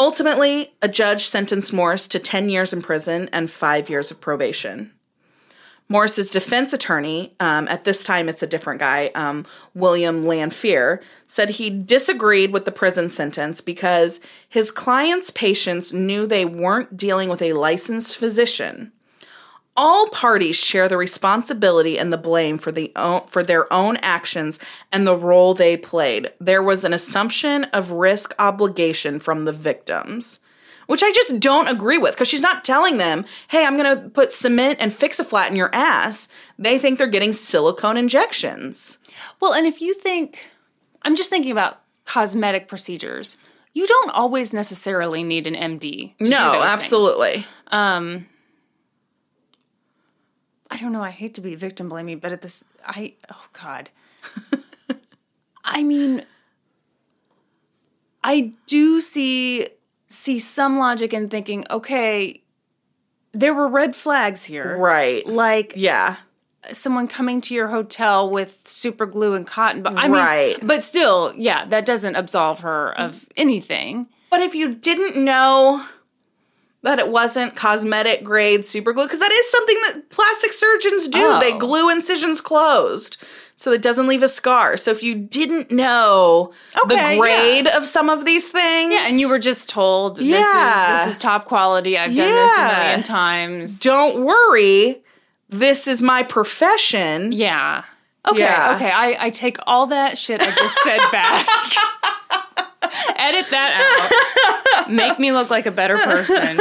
[0.00, 4.92] Ultimately, a judge sentenced Morris to 10 years in prison and five years of probation.
[5.88, 11.50] Morris's defense attorney, um, at this time it's a different guy, um, William Lanfear, said
[11.50, 17.40] he disagreed with the prison sentence because his client's patients knew they weren't dealing with
[17.40, 18.92] a licensed physician.
[19.80, 22.92] All parties share the responsibility and the blame for the
[23.28, 24.58] for their own actions
[24.90, 26.32] and the role they played.
[26.40, 30.40] There was an assumption of risk obligation from the victims,
[30.88, 34.08] which I just don't agree with because she's not telling them, "Hey, I'm going to
[34.08, 38.98] put cement and fix a flat in your ass." They think they're getting silicone injections.
[39.38, 40.50] Well, and if you think,
[41.02, 43.36] I'm just thinking about cosmetic procedures.
[43.74, 46.16] You don't always necessarily need an MD.
[46.16, 47.46] to do No, absolutely.
[47.68, 48.26] Um,
[50.70, 51.02] I don't know.
[51.02, 53.90] I hate to be victim blaming, but at this, I oh god.
[55.64, 56.24] I mean,
[58.24, 59.68] I do see
[60.08, 61.64] see some logic in thinking.
[61.70, 62.42] Okay,
[63.32, 65.26] there were red flags here, Right.
[65.26, 66.16] Like Yeah.
[66.72, 69.82] someone coming to your hotel with super glue and cotton.
[69.82, 70.56] But I mean, Right.
[70.66, 74.08] but still, yeah, that doesn't absolve her of anything.
[74.30, 75.82] But if you didn't know
[76.82, 81.20] that it wasn't cosmetic grade super glue, because that is something that plastic surgeons do,
[81.22, 81.40] Oh.
[81.40, 83.16] they glue incisions closed
[83.60, 84.76] so it doesn't leave a scar.
[84.76, 86.52] So if you didn't know
[86.84, 90.26] Okay, the grade of some of these things, Yeah, and you were just told this
[90.28, 91.00] Yeah.
[91.00, 91.98] is this is top quality.
[91.98, 93.80] I've done this a million times.
[93.80, 95.02] don't worry,
[95.48, 97.32] this is my profession.
[97.32, 97.82] Yeah.
[98.28, 98.38] Okay.
[98.40, 98.74] Yeah.
[98.76, 98.90] Okay.
[98.90, 101.46] I, I take all that shit I just said back.
[103.16, 104.90] Edit that out.
[104.90, 106.60] Make me look like a better person.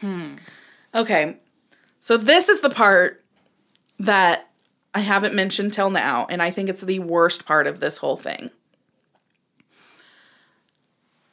[0.00, 0.34] Hmm.
[0.94, 1.36] Okay.
[2.00, 3.22] So this is the part
[3.98, 4.47] that
[4.98, 8.16] I haven't mentioned till now, and I think it's the worst part of this whole
[8.16, 8.50] thing.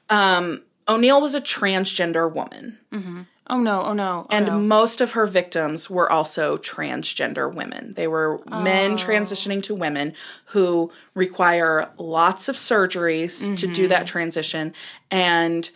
[0.07, 2.77] Um, Oneal was a transgender woman,
[3.47, 3.81] Oh no.
[3.81, 4.27] Oh no.
[4.27, 4.59] Oh, and no.
[4.59, 7.95] most of her victims were also transgender women.
[7.95, 10.13] They were men transitioning to women
[10.45, 14.75] who require lots of surgeries to do that transition,
[15.09, 15.71] and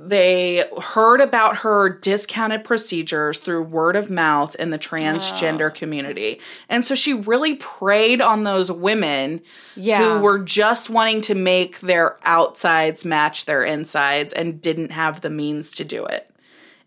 [0.00, 6.40] they heard about her discounted procedures through word of mouth in the transgender community.
[6.68, 9.40] And so she really preyed on those women
[9.74, 9.98] Yeah.
[10.18, 15.30] who were just wanting to make their outsides match their insides and didn't have the
[15.30, 16.30] means to do it.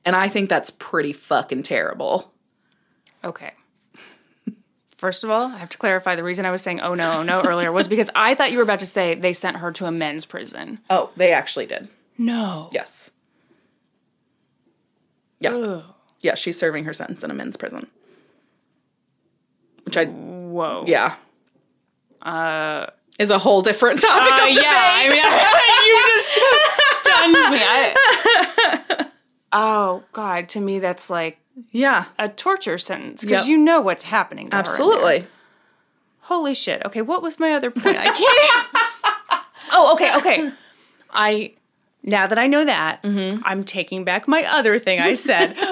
[0.06, 2.32] And I think that's pretty fucking terrible.
[3.26, 3.52] Okay.
[4.96, 7.24] First of all, I have to clarify the reason I was saying oh no, oh
[7.24, 9.86] no earlier was because I thought you were about to say they sent her to
[9.86, 10.80] a men's prison.
[10.90, 11.90] Oh, they actually did.
[12.22, 12.70] No.
[12.72, 13.10] Yes.
[15.40, 15.54] Yeah.
[15.56, 15.84] Ugh.
[16.20, 17.88] Yeah, she's serving her sentence in a men's prison.
[19.86, 20.84] Which I, Whoa.
[20.88, 21.16] yeah.
[22.22, 22.86] Uh,
[23.18, 24.64] is a whole different topic Uh, of debate.
[24.64, 25.18] yeah, I mean,
[25.88, 26.30] you just
[27.02, 27.60] stunned me.
[29.00, 29.08] I,
[29.52, 31.40] oh God, to me that's like
[31.72, 33.50] yeah, a torture sentence because Yep.
[33.50, 34.50] you know what's happening.
[34.52, 35.26] Absolutely.
[36.22, 36.86] Holy shit.
[36.86, 37.98] Okay, what was my other point?
[37.98, 39.44] I can't.
[39.74, 40.52] oh, okay, okay.
[41.12, 41.54] I
[42.04, 43.42] now that I know that, Mm-hmm.
[43.46, 45.56] I'm taking back my other thing I said.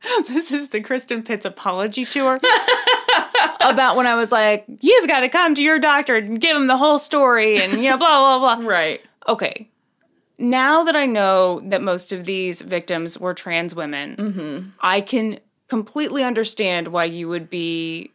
[0.28, 2.36] this is the Kristen Pitts apology tour
[3.60, 6.66] about when I was like, "You've got to come to your doctor and give him
[6.66, 8.68] the whole story," and you know, blah blah blah.
[8.68, 9.00] Right.
[9.28, 9.68] Okay.
[10.38, 14.68] Now that I know that most of these victims were trans women, Mm-hmm.
[14.80, 18.10] I can completely understand why you would be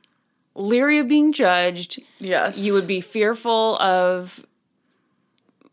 [0.55, 1.99] leery of being judged.
[2.17, 2.57] Yes.
[2.57, 4.43] You would be fearful of,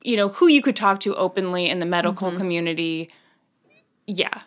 [0.05, 2.39] you know, who you could talk to openly in the medical Mm-hmm.
[2.39, 3.11] community.
[4.07, 4.43] Yeah.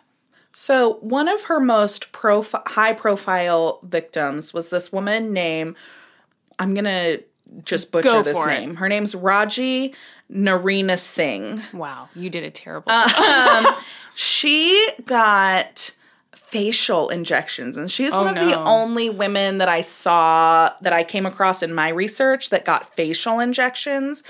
[0.52, 5.76] So, one of her most profi- high profile victims was this woman named,
[6.58, 7.22] I'm going to
[7.64, 8.58] just butcher Go this for it.
[8.60, 8.76] name.
[8.76, 9.94] Her name's Raji
[10.32, 11.62] Narina Singh.
[11.72, 12.08] Wow.
[12.14, 13.08] You did a terrible Uh,
[13.64, 13.82] job.
[14.14, 15.94] She got
[16.32, 21.26] facial injections, and she's one of the only women that I saw that I came
[21.26, 24.22] across in my research that got facial injections.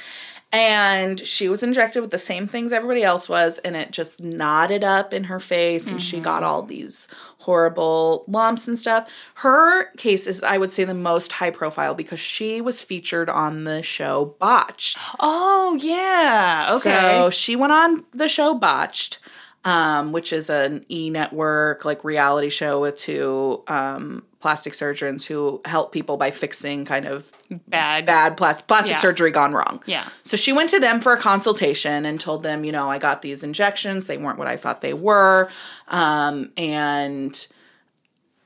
[0.52, 4.84] And she was injected with the same things everybody else was, and it just knotted
[4.84, 6.24] up in her face, and she mm-hmm.
[6.24, 9.10] got all these horrible lumps and stuff.
[9.34, 13.64] Her case is, I would say, the most high profile because she was featured on
[13.64, 14.98] the show Botched.
[15.20, 16.76] oh, yeah.
[16.76, 16.90] Okay.
[16.90, 19.18] So she went on the show Botched,
[19.66, 25.60] um, which is an E network like reality show with two um, plastic surgeons who
[25.64, 28.06] help people by fixing kind of Bad.
[28.06, 29.00] bad plas- plastic Yeah.
[29.00, 29.82] surgery gone wrong.
[29.86, 30.04] Yeah.
[30.22, 33.22] So she went to them for a consultation and told them, you know, I got
[33.22, 34.06] these injections.
[34.06, 35.50] They weren't what I thought they were.
[35.88, 37.46] Um, and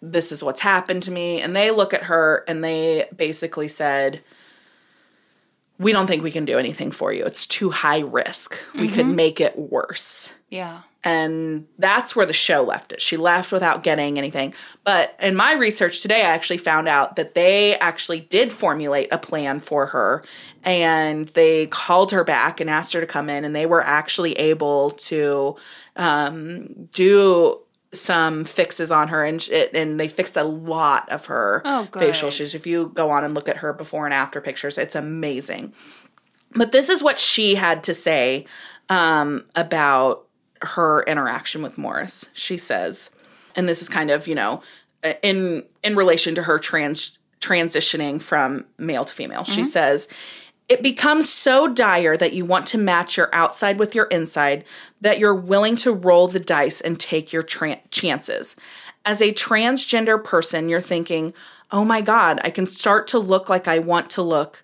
[0.00, 1.42] this is what's happened to me.
[1.42, 4.22] And they look at her and they basically said,
[5.78, 7.24] we don't think we can do anything for you.
[7.24, 8.58] It's too high risk.
[8.74, 9.14] We could Mm-hmm.
[9.16, 10.34] make it worse.
[10.50, 10.80] Yeah.
[11.02, 13.00] And that's where the show left it.
[13.00, 14.52] She left without getting anything.
[14.84, 19.16] But in my research today, I actually found out that they actually did formulate a
[19.16, 20.22] plan for her.
[20.62, 23.46] And they called her back and asked her to come in.
[23.46, 25.56] And they were actually able to
[25.96, 27.60] um, do
[27.92, 29.24] some fixes on her.
[29.24, 32.54] And, it, and they fixed a lot of her Oh, facial issues.
[32.54, 35.72] If you go on and look at her before and after pictures, it's amazing.
[36.54, 38.44] But this is what she had to say
[38.90, 40.26] um, about
[40.62, 42.28] her interaction with Morris.
[42.32, 43.10] She says,
[43.56, 44.62] and this is kind of you know
[45.22, 49.44] in in relation to her trans transitioning from male to female.
[49.44, 49.64] She mm-hmm.
[49.64, 50.08] says.
[50.68, 54.64] It becomes so dire that you want to match your outside with your inside
[55.00, 58.54] that you're willing to roll the dice and take your tran chances.
[59.04, 61.34] As a transgender person, you're thinking,
[61.72, 64.62] oh my God, I can start to look like I want to look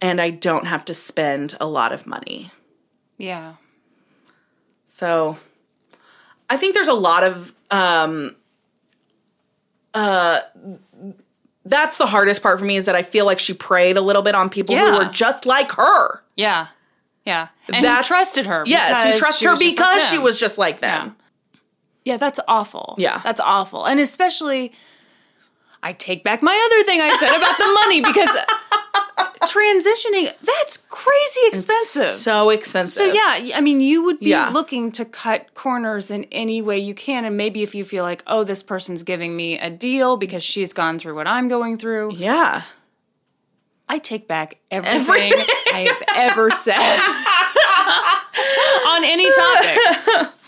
[0.00, 2.50] and I don't have to spend a lot of money.
[3.16, 3.54] Yeah.
[4.96, 5.36] So
[6.48, 8.34] I think there's a lot of um
[9.92, 10.40] uh
[11.66, 14.22] that's the hardest part for me is that I feel like she preyed a little
[14.22, 16.22] bit on people who were just like her.
[16.34, 16.68] Yeah.
[17.26, 17.48] Yeah.
[17.70, 18.62] And That's- who trusted her.
[18.66, 21.14] Yes, who trusted her just like because she was just like them.
[22.06, 22.94] Yeah, that's awful.
[22.96, 23.20] Yeah.
[23.22, 23.84] That's awful.
[23.84, 24.72] And especially,
[25.86, 28.28] I take back my other thing I said about the money because
[29.54, 32.02] transitioning, that's crazy expensive.
[32.16, 32.92] So expensive.
[32.92, 34.48] So yeah, I mean, you would be Yeah.
[34.48, 38.24] looking to cut corners in any way you can, and maybe if you feel like,
[38.26, 42.14] oh, this person's giving me a deal because she's gone through what I'm going through,
[42.14, 42.62] Yeah.
[43.88, 45.32] I take back everything,
[45.72, 46.74] I have ever said
[48.88, 50.32] on any topic.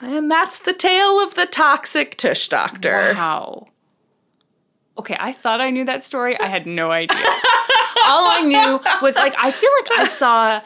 [0.00, 3.14] And that's the tale of the toxic tush doctor.
[3.16, 3.66] Wow.
[4.98, 6.38] Okay, I thought I knew that story.
[6.40, 7.16] I had no idea.
[8.08, 10.60] All I knew was like I feel like I saw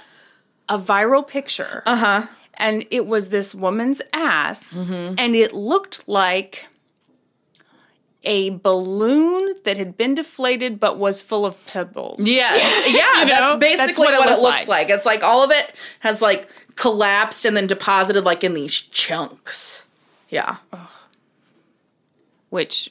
[0.68, 1.82] a viral picture.
[1.86, 2.26] Uh-huh.
[2.54, 6.66] And it was this woman's ass and it looked like
[8.24, 12.20] a balloon that had been deflated but was full of pebbles.
[12.24, 13.26] Yeah, Yeah, You know?
[13.26, 14.88] that's basically That's what what, it it, looks like.
[14.88, 14.96] like.
[14.96, 19.84] It's like all of it has like collapsed and then deposited like in these chunks.
[20.28, 20.56] Yeah.
[22.50, 22.90] Which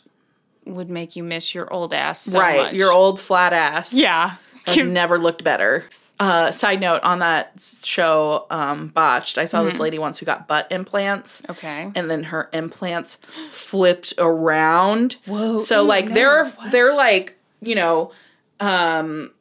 [0.76, 2.58] would make you miss your old ass so right.
[2.58, 2.74] much.
[2.74, 3.94] Your old flat ass.
[3.94, 4.36] Yeah.
[4.68, 5.86] I've never looked better.
[6.20, 10.48] Uh, side note on that show, um, Botched, I saw this lady once who got
[10.48, 11.42] butt implants.
[11.42, 11.52] Mm-hmm.
[11.52, 11.92] Okay.
[11.96, 13.16] And then her implants
[13.50, 15.14] flipped around.
[15.26, 16.72] Whoa, So like no, they're what?
[16.72, 18.12] they're like, you know,
[18.60, 19.32] um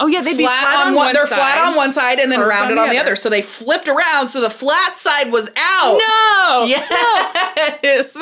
[0.00, 1.12] Oh yeah, they'd be flat, flat on, on one.
[1.12, 1.36] They're side.
[1.36, 3.10] flat on one side and then rounded on on the the other.
[3.10, 3.16] other.
[3.16, 5.98] So they flipped around, so the flat side was out.
[5.98, 6.66] No.
[7.82, 8.16] Yes.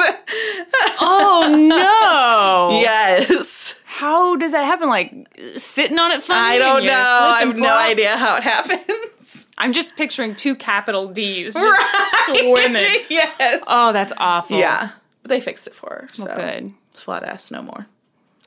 [1.00, 2.80] Oh no.
[2.80, 3.80] yes.
[3.84, 4.88] How does that happen?
[4.88, 5.12] Like
[5.56, 6.56] sitting on it funny?
[6.56, 6.92] I don't know.
[6.92, 9.46] I have no idea how it happens.
[9.58, 12.36] I'm just picturing two capital D's just Right.
[12.40, 12.86] swimming.
[13.10, 13.62] yes.
[13.66, 14.58] Oh, that's awful.
[14.58, 14.90] yeah.
[15.22, 16.08] But they fixed it for her.
[16.12, 16.72] So Good.
[16.92, 17.86] flat ass no more.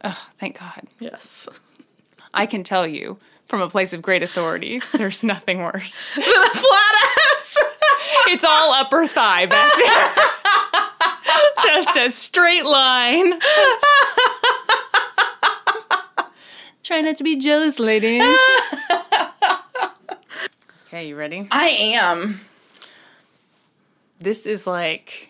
[0.03, 0.81] Oh, thank God.
[0.99, 1.47] Yes.
[2.33, 6.09] I can tell you from a place of great authority, there's nothing worse.
[6.15, 6.95] the flat
[7.33, 7.63] ass.
[8.27, 10.15] It's all upper thigh back there.
[11.63, 13.39] Just a straight line.
[16.83, 18.21] Try not to be jealous, ladies.
[20.87, 21.47] okay, you ready?
[21.51, 22.41] I am.
[24.19, 25.28] This is like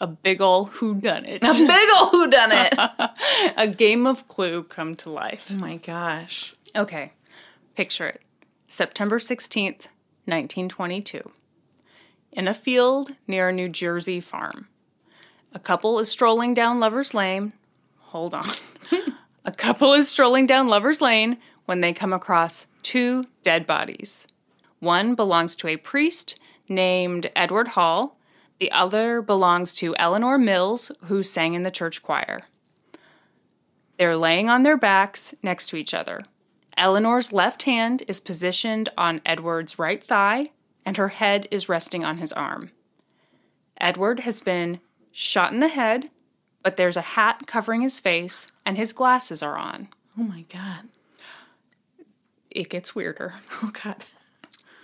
[0.00, 1.42] a big ol' whodunit.
[1.42, 3.54] A big ol' whodunit.
[3.56, 5.50] a game of clue come to life.
[5.52, 6.54] oh my gosh.
[6.74, 7.12] Okay,
[7.74, 8.22] picture it.
[8.68, 9.88] September 16th,
[10.26, 11.30] 1922.
[12.32, 14.68] In a field near a New Jersey farm,
[15.54, 17.52] a couple is strolling down Lover's Lane.
[17.98, 18.50] Hold on.
[19.44, 24.26] a couple is strolling down Lover's Lane when they come across two dead bodies.
[24.80, 26.38] One belongs to a priest
[26.68, 28.15] named Edward Hall,
[28.58, 32.40] the other belongs to Eleanor Mills, who sang in the church choir.
[33.98, 36.22] They're laying on their backs next to each other.
[36.76, 40.50] Eleanor's left hand is positioned on Edward's right thigh,
[40.84, 42.70] and her head is resting on his arm.
[43.78, 44.80] Edward has been
[45.12, 46.10] shot in the head,
[46.62, 49.88] but there's a hat covering his face, and his glasses are on.
[50.18, 50.88] Oh my god.
[52.50, 53.34] It gets weirder.
[53.62, 54.04] Oh god.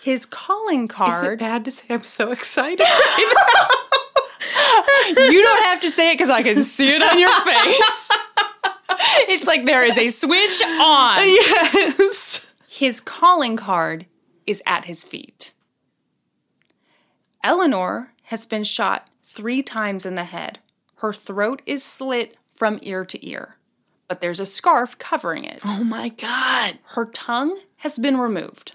[0.02, 1.38] His calling card.
[1.38, 2.84] bad to say I'm so excited?
[5.16, 8.10] You don't have to say it because I can see it on your face.
[9.28, 11.18] It's like there is a switch on.
[11.26, 12.54] yes.
[12.68, 14.06] His calling card
[14.46, 15.52] is at his feet.
[17.44, 20.58] Eleanor has been shot three times in the head.
[20.96, 23.56] Her throat is slit from ear to ear,
[24.08, 25.62] but there's a scarf covering it.
[25.66, 26.78] Oh my god.
[26.94, 28.72] Her tongue has been removed.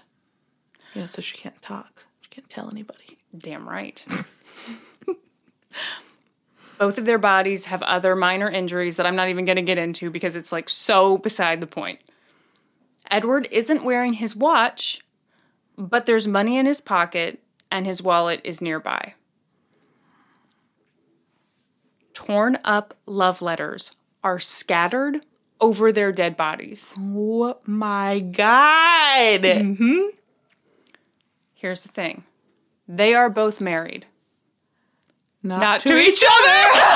[0.94, 2.06] Yeah, so she can't talk.
[2.20, 3.18] She can't tell anybody.
[3.36, 4.04] Damn right.
[6.78, 9.78] Both of their bodies have other minor injuries that I'm not even going to get
[9.78, 12.00] into because it's like so beside the point.
[13.10, 15.00] Edward isn't wearing his watch,
[15.76, 19.14] but there's money in his pocket and his wallet is nearby.
[22.14, 25.24] Torn up love letters are scattered
[25.60, 26.94] over their dead bodies.
[26.98, 29.42] Oh my god.
[29.42, 30.17] Mm-hmm.
[31.58, 32.22] Here's the thing
[32.86, 34.06] they are both married.
[35.42, 36.88] Not, Not to each other.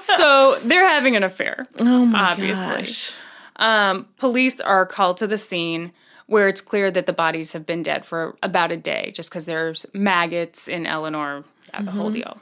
[0.00, 1.66] so they're having an affair.
[1.78, 2.64] Oh my Obviously.
[2.64, 3.12] gosh.
[3.56, 5.92] Um, police are called to the scene
[6.26, 9.44] where it's clear that the bodies have been dead for about a day just because
[9.44, 11.44] there's maggots in Eleanor,
[11.74, 12.38] yeah, the whole deal.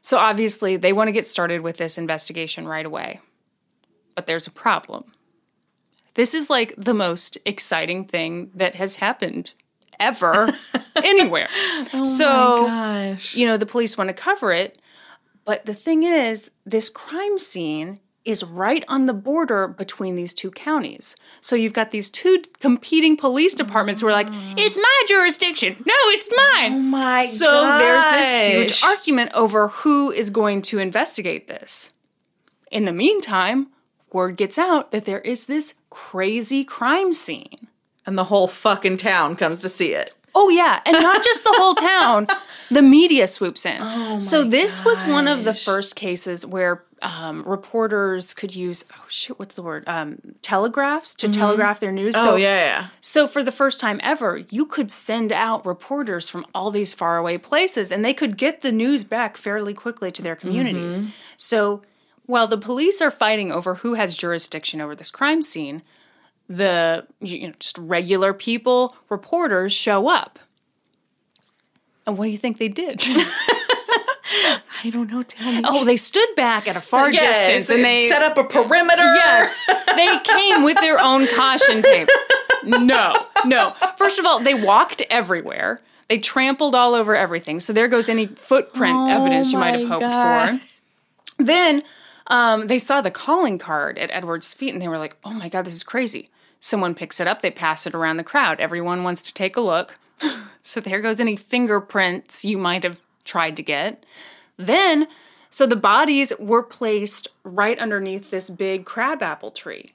[0.00, 3.20] So obviously, they want to get started with this investigation right away.
[4.14, 5.12] But there's a problem.
[6.14, 9.54] This is like the most exciting thing that has happened
[9.98, 10.48] ever
[10.96, 11.48] anywhere.
[11.94, 13.34] Oh so, Gosh.
[13.34, 14.78] you know, the police want to cover it.
[15.44, 20.50] But the thing is, this crime scene is right on the border between these two
[20.50, 21.16] counties.
[21.40, 24.54] So you've got these two competing police departments who are like, mm.
[24.56, 25.76] it's my jurisdiction.
[25.84, 26.72] No, it's mine.
[26.72, 31.92] Oh my so there's this huge argument over who is going to investigate this.
[32.70, 33.68] In the meantime,
[34.14, 37.68] word gets out that there is this crazy crime scene.
[38.04, 40.14] And the whole fucking town comes to see it.
[40.34, 42.26] Oh yeah, and not just the whole town.
[42.70, 43.76] The media swoops in.
[43.82, 49.04] Oh so this was one of the first cases where um, reporters could use oh
[49.08, 49.84] shit, what's the word?
[49.86, 52.14] Um, telegraphs to telegraph their news.
[52.16, 52.86] Oh so, yeah, yeah.
[53.02, 57.36] So for the first time ever, you could send out reporters from all these faraway
[57.36, 61.02] places, and they could get the news back fairly quickly to their communities.
[61.36, 61.82] So
[62.32, 65.82] while the police are fighting over who has jurisdiction over this crime scene,
[66.48, 70.38] the you know, just regular people, reporters show up.
[72.06, 73.02] And what do you think they did?
[74.84, 75.22] I don't know.
[75.22, 75.60] Tell me.
[75.66, 79.02] oh, they stood back at a far Yes, distance and they set up a perimeter.
[79.02, 79.64] Yes,
[79.94, 82.08] they came with their own caution tape.
[82.64, 83.14] No,
[83.44, 83.74] no.
[83.98, 85.82] First of all, they walked everywhere.
[86.08, 87.60] They trampled all over everything.
[87.60, 90.60] So there goes any footprint oh evidence you might have hoped God.
[90.60, 91.44] for.
[91.44, 91.82] Then
[92.26, 95.48] um, they saw the calling card at Edward's feet and they were like, oh my
[95.48, 96.30] God, this is crazy.
[96.60, 98.60] Someone picks it up, they pass it around the crowd.
[98.60, 99.98] Everyone wants to take a look.
[100.64, 104.06] So there goes any fingerprints you might have tried to get.
[104.56, 105.08] Then
[105.50, 109.94] So the bodies were placed right underneath this big crabapple tree.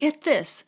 [0.00, 0.64] Get this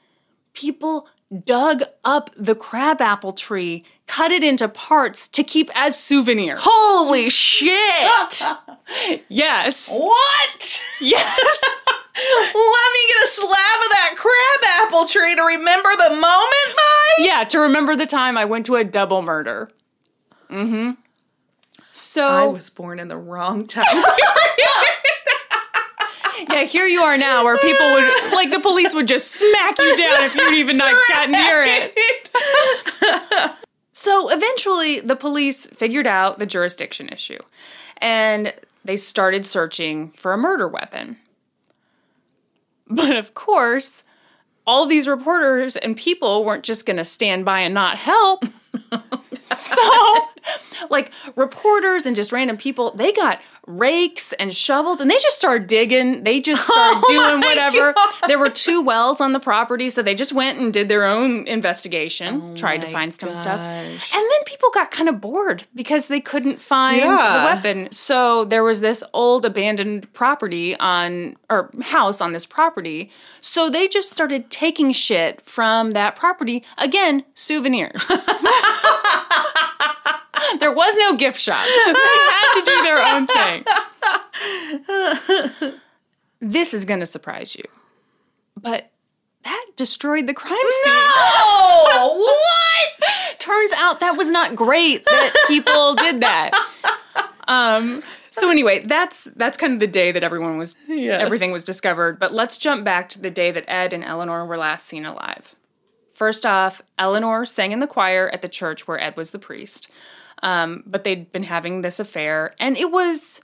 [0.54, 1.08] people
[1.44, 6.60] dug up the crabapple tree, cut it into parts to keep as souvenirs.
[6.62, 8.42] Holy shit!
[9.28, 9.90] Yes.
[9.90, 10.84] what?
[10.98, 11.38] Yes.
[12.16, 17.12] Let me get a slab of that crab apple tree to remember the moment by.
[17.18, 19.70] yeah, to remember the time I went to a double murder.
[20.50, 20.92] Mm-hmm.
[21.92, 23.84] So I was born in the wrong time.
[26.50, 29.96] yeah, here you are now where people would like the police would just smack you
[29.96, 31.98] down if you'd even not got near it.
[33.92, 37.38] So eventually, the police figured out the jurisdiction issue
[37.98, 41.18] and they started searching for a murder weapon.
[42.86, 44.04] But of course,
[44.66, 48.44] all these reporters and people weren't just going to stand by and not help.
[49.40, 50.28] so,
[50.90, 55.68] like, reporters and just random people, they got rakes and shovels and they just started
[55.68, 56.24] digging.
[56.24, 57.92] They just started Oh doing whatever.
[57.92, 58.14] God.
[58.26, 61.46] There were two wells on the property, so they just went and did their own
[61.46, 63.60] investigation, tried to find some stuff.
[63.60, 63.98] And
[64.30, 67.06] then people got kind of bored because they couldn't find the
[67.44, 67.88] weapon.
[67.92, 73.10] So there was this old abandoned property on or house on this property.
[73.40, 76.64] So they just started taking shit from that property.
[76.78, 78.10] Again, souvenirs.
[80.60, 81.64] there was no gift shop.
[81.64, 83.64] They had to do their own thing.
[86.40, 87.64] This is going to surprise you.
[88.56, 88.92] But
[89.42, 90.92] that destroyed the crime scene.
[90.94, 92.36] Oh,
[93.00, 93.38] what?
[93.40, 96.52] turns out that was not great that people did that.
[97.48, 101.20] Um so anyway, that's that's kind of the day that everyone was Yes.
[101.20, 102.20] everything was discovered.
[102.20, 105.56] But let's jump back to the day that Ed and Eleanor were last seen alive.
[106.14, 109.88] First off, Eleanor sang in the choir at the church where Ed was the priest.
[110.42, 113.40] Um, but they'd been having this affair, and it was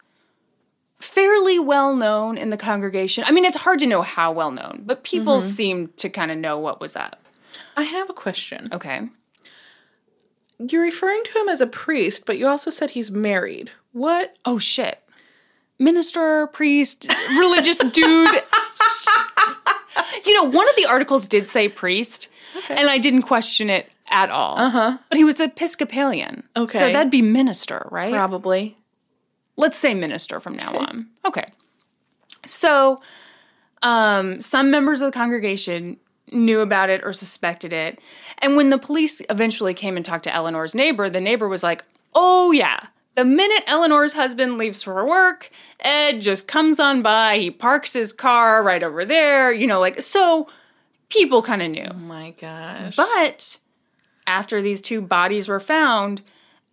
[1.00, 3.24] fairly well known in the congregation.
[3.26, 6.38] I mean, it's hard to know how well known, but people seemed to kind of
[6.38, 7.24] know what was up.
[7.76, 8.68] I have a question.
[8.72, 9.08] Okay.
[10.58, 13.72] You're referring to him as a priest, but you also said he's married.
[13.92, 14.36] What?
[14.44, 15.00] oh shit
[15.78, 18.30] minister priest religious dude
[20.24, 22.28] you know one of the articles did say priest
[22.68, 24.58] and i didn't question it at all.
[24.58, 24.98] Uh-huh.
[25.08, 26.44] But he was episcopalian.
[26.56, 26.78] Okay.
[26.78, 28.12] so that'd be minister right?
[28.12, 28.76] Probably.
[29.56, 31.08] let's say minister from now on.
[31.26, 31.46] Okay.
[32.46, 33.00] So
[33.82, 35.96] um some members of the congregation
[36.32, 38.00] knew about it or suspected it.
[38.38, 41.84] And when the police eventually came and talked to eleanor's neighbor the neighbor was like
[42.14, 45.50] oh yeah the minute Eleanor's husband leaves for work,
[45.80, 47.38] Ed just comes on by.
[47.38, 50.48] He parks his car right over there, you know, like, so
[51.08, 51.86] people kind of knew.
[51.90, 52.96] Oh my gosh.
[52.96, 53.58] But
[54.26, 56.22] after these two bodies were found,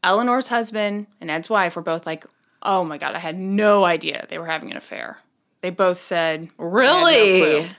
[0.04, 2.26] Eleanor's husband and Ed's wife were both like,
[2.64, 5.20] oh my God, I had no idea they were having an affair.
[5.62, 7.70] They both said, really?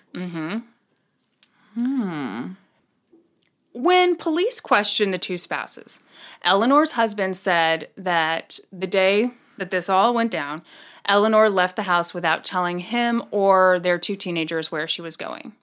[3.72, 6.00] When police questioned the two spouses,
[6.42, 10.62] Eleanor's husband said that the day that this all went down,
[11.06, 15.54] Eleanor left the house without telling him or their two teenagers where she was going.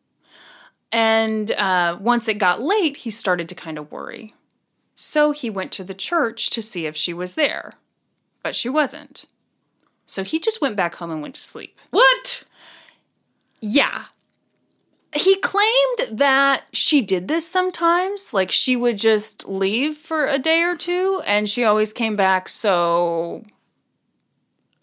[0.91, 4.34] And uh, once it got late, he started to kind of worry.
[4.95, 7.74] So he went to the church to see if she was there,
[8.43, 9.26] but she wasn't.
[10.05, 11.78] So he just went back home and went to sleep.
[11.91, 12.43] What?
[13.62, 14.05] Yeah.
[15.16, 18.34] He claimed that she did this sometimes.
[18.34, 22.47] Like she would just leave for a day or two and she always came back.
[22.49, 23.43] So,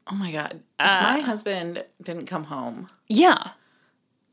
[0.09, 0.61] Oh my god.
[0.79, 3.51] If my uh, husband didn't come home, yeah.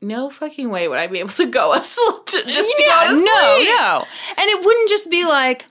[0.00, 2.26] no fucking way would I be able to go asleep.
[2.26, 3.68] To just yeah, go to no, sleep.
[3.78, 4.04] no.
[4.36, 5.66] And it wouldn't just be like,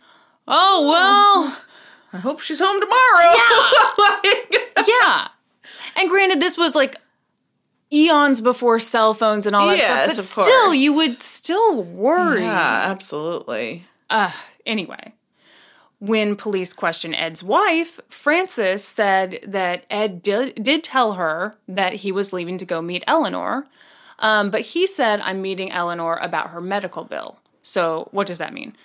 [0.48, 1.58] oh, well,
[2.14, 3.36] I hope she's home tomorrow.
[3.98, 5.28] Like- yeah.
[5.98, 6.96] And granted, this was like
[7.94, 11.84] eons before cell phones and all that Yes, stuff, of but still, you would still
[11.84, 12.42] worry.
[12.42, 13.86] yeah, absolutely.
[14.10, 14.32] Uh,
[14.66, 15.14] anyway,
[16.00, 22.12] when police questioned Ed's wife, Frances said that Ed did, did tell her that he
[22.12, 23.68] was leaving to go meet Eleanor,
[24.20, 27.40] um, but he said, I'm meeting Eleanor about her medical bill.
[27.62, 28.76] So, what does that mean?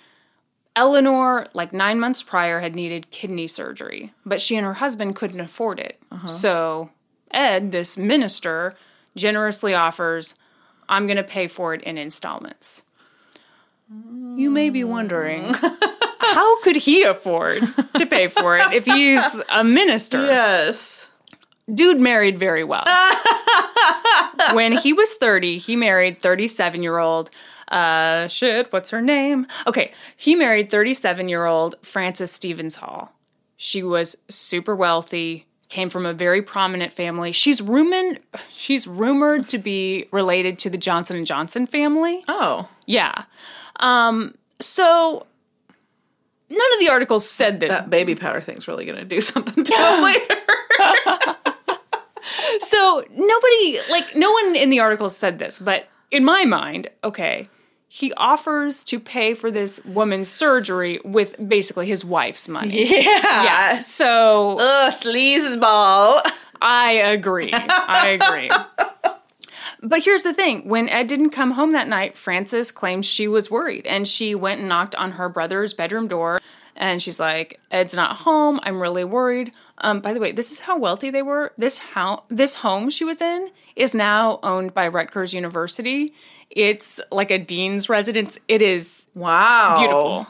[0.75, 5.39] Eleanor, like nine months prior, had needed kidney surgery, but she and her husband couldn't
[5.41, 5.99] afford it.
[6.27, 6.91] So,
[7.31, 8.75] Ed, this minister,
[9.15, 10.35] generously offers,
[10.87, 12.83] I'm going to pay for it in installments.
[14.35, 15.53] You may be wondering,
[16.19, 17.63] how could he afford
[17.95, 20.25] to pay for it if he's a minister?
[20.25, 21.07] Yes.
[21.73, 22.85] Dude married very well.
[24.53, 27.31] when he was 30, he married 37 year old.
[27.67, 29.45] Uh, shit, what's her name?
[29.67, 33.13] Okay, he married 37 year old Frances Stevens Hall.
[33.57, 37.31] She was super wealthy, came from a very prominent family.
[37.31, 38.19] She's rumored
[38.51, 42.23] she's rumored to be related to the Johnson and Johnson family.
[42.27, 42.67] Oh.
[42.85, 43.25] Yeah.
[43.79, 45.25] Um so
[46.49, 47.69] none of the articles said this.
[47.69, 50.35] That baby powder thing's really going to do something to him later.
[52.59, 57.47] so nobody like no one in the articles said this, but in my mind, okay,
[57.91, 62.85] he offers to pay for this woman's surgery with basically his wife's money.
[63.03, 63.43] Yeah.
[63.43, 63.79] Yeah.
[63.79, 66.21] So Ugh, sleazeball.
[66.61, 67.49] I agree.
[67.51, 68.51] I agree.
[69.81, 73.49] But here's the thing when Ed didn't come home that night, Frances claimed she was
[73.49, 76.39] worried and she went and knocked on her brother's bedroom door.
[76.75, 78.59] And she's like, Ed's not home.
[78.63, 79.51] I'm really worried.
[79.79, 81.53] Um, by the way, this is how wealthy they were.
[81.57, 86.13] This how this home she was in is now owned by Rutgers University.
[86.49, 88.37] It's like a dean's residence.
[88.47, 89.77] It is Wow.
[89.79, 90.27] beautiful.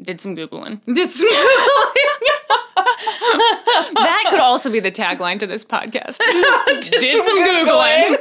[0.00, 0.80] Did some googling.
[0.94, 2.18] Did some Googling.
[3.94, 6.18] That could also be the tagline to this podcast.
[6.90, 8.16] Did, some googling.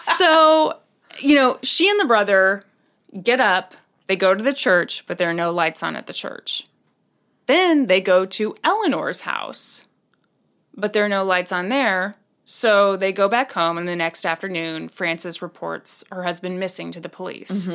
[0.00, 0.78] so,
[1.18, 2.64] you know, she and the brother
[3.22, 3.74] get up,
[4.06, 6.66] they go to the church, but there are no lights on at the church.
[7.46, 9.86] Then they go to Eleanor's house,
[10.74, 12.16] but there are no lights on there.
[12.44, 17.00] So they go back home, and the next afternoon, Frances reports her husband missing to
[17.00, 17.68] the police.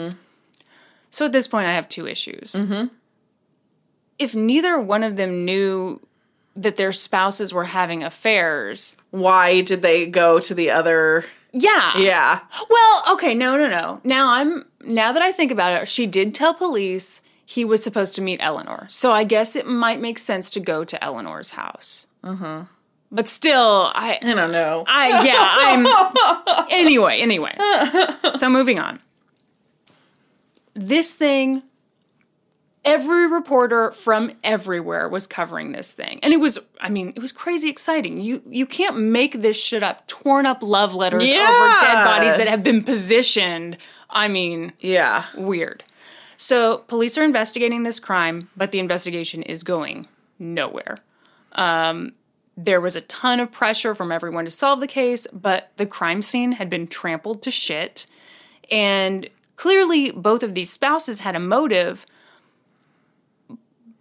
[1.11, 2.55] So at this point, I have two issues.
[4.19, 6.01] If neither one of them knew
[6.55, 11.25] that their spouses were having affairs, Why did they go to the other?
[11.53, 12.39] yeah, Yeah.
[12.69, 14.01] Well, okay, no, no, no.
[14.03, 18.13] Now I'm now that I think about it, she did tell police he was supposed
[18.15, 18.85] to meet Eleanor.
[18.89, 22.05] So I guess it might make sense to go to Eleanor's house.
[22.23, 22.63] Uh-huh.
[23.11, 24.83] But still, I I don't know.
[24.87, 27.55] I yeah, I'm anyway, anyway.
[28.37, 28.99] So moving on.
[30.75, 31.63] This thing
[32.85, 36.19] every reporter from everywhere was covering this thing.
[36.23, 38.21] And it was I mean, it was crazy exciting.
[38.21, 40.07] You you can't make this shit up.
[40.07, 43.77] Torn up love letters over dead bodies that have been positioned.
[44.09, 45.25] I mean, yeah.
[45.35, 45.83] weird.
[46.35, 50.07] So, police are investigating this crime, but the investigation is going
[50.39, 50.99] nowhere.
[51.51, 52.13] Um,
[52.63, 56.21] there was a ton of pressure from everyone to solve the case, but the crime
[56.21, 58.05] scene had been trampled to shit.
[58.69, 62.05] And clearly, both of these spouses had a motive,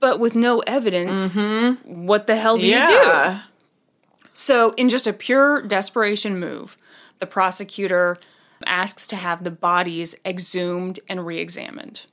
[0.00, 2.04] but with no evidence, mm-hmm.
[2.04, 3.40] what the hell do you do?
[4.32, 6.76] So, in just a pure desperation move,
[7.20, 8.18] the prosecutor
[8.66, 12.06] asks to have the bodies exhumed and re examined.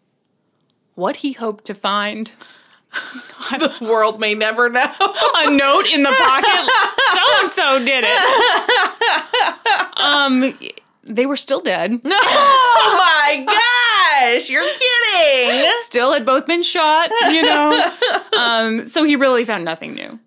[0.94, 2.34] What he hoped to find
[3.52, 4.82] The world may never know.
[4.82, 6.72] a note in the pocket.
[7.14, 9.98] So and so did it.
[9.98, 10.58] Um,
[11.04, 12.02] they were still dead.
[12.06, 14.50] oh my gosh.
[14.50, 15.72] You're kidding.
[15.82, 17.12] Still had both been shot.
[17.30, 17.92] You know.
[18.38, 20.20] Um, so he really found nothing new.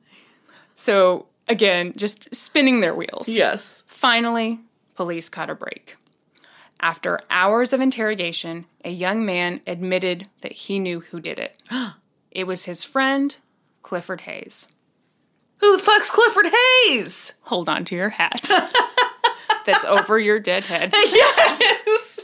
[0.74, 3.28] So again, just spinning their wheels.
[3.28, 3.82] Yes.
[3.86, 4.60] Finally,
[4.94, 5.96] police caught a break.
[6.80, 11.60] After hours of interrogation, a young man admitted that he knew who did it.
[12.31, 13.37] it was his friend,
[13.83, 14.68] Clifford Hayes.
[15.59, 17.35] Who the fuck's Clifford Hayes?
[17.43, 18.49] Hold on to your hat.
[19.66, 20.93] That's over your dead head.
[21.12, 21.61] Yes.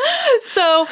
[0.40, 0.86] So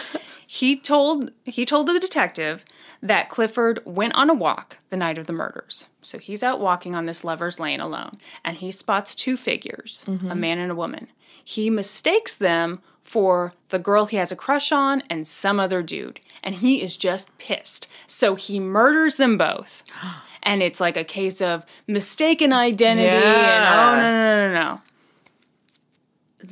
[0.47, 2.65] he told he told the detective
[3.03, 5.89] that Clifford went on a walk the night of the murders.
[6.03, 8.13] So he's out walking on this lover's lane alone,
[8.45, 11.09] and he spots two figures, a man and a woman.
[11.45, 16.21] He mistakes them for the girl he has a crush on and some other dude,
[16.43, 17.87] and he is just pissed.
[18.07, 19.83] So he murders them both.
[20.45, 24.81] And it's like a case of mistaken identity and oh no no no no no.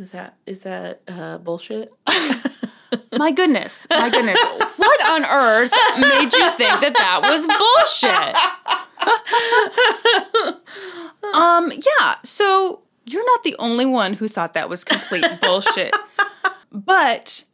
[0.04, 1.92] Is that is that uh, bullshit?
[3.18, 4.38] My goodness, my goodness.
[4.76, 8.36] What on earth made you think that that was bullshit?
[11.40, 15.94] um, yeah, so you're not the only one who thought that was complete bullshit.
[16.72, 17.44] But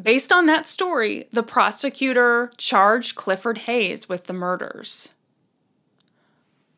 [0.00, 5.12] based on that story, the prosecutor charged Clifford Hayes with the murders.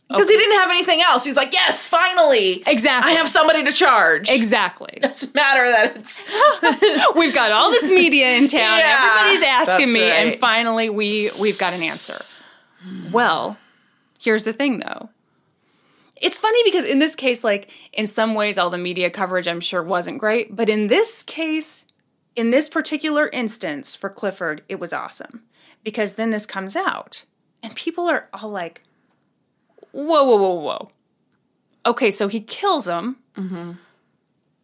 [0.09, 1.25] Because he didn't have anything else.
[1.25, 2.63] He's like, yes, finally.
[2.67, 3.13] Exactly.
[3.13, 4.31] I have somebody to charge.
[4.31, 4.99] Exactly.
[5.03, 6.23] doesn't matter that it's
[7.17, 8.79] We've got all this media in town.
[8.79, 12.21] Yeah, Everybody's asking me, and finally we we've got an answer.
[13.13, 13.57] Well,
[14.19, 15.09] here's the thing though.
[16.17, 19.61] It's funny because in this case, like in some ways, all the media coverage I'm
[19.61, 21.84] sure wasn't great, but in this case,
[22.37, 25.43] in this particular instance for Clifford, it was awesome
[25.83, 27.25] because then this comes out,
[27.63, 28.83] and people are all like,
[29.93, 30.91] "Whoa, whoa, whoa, whoa."
[31.87, 33.17] Okay, so he kills them.
[33.37, 33.73] Mm-hmm.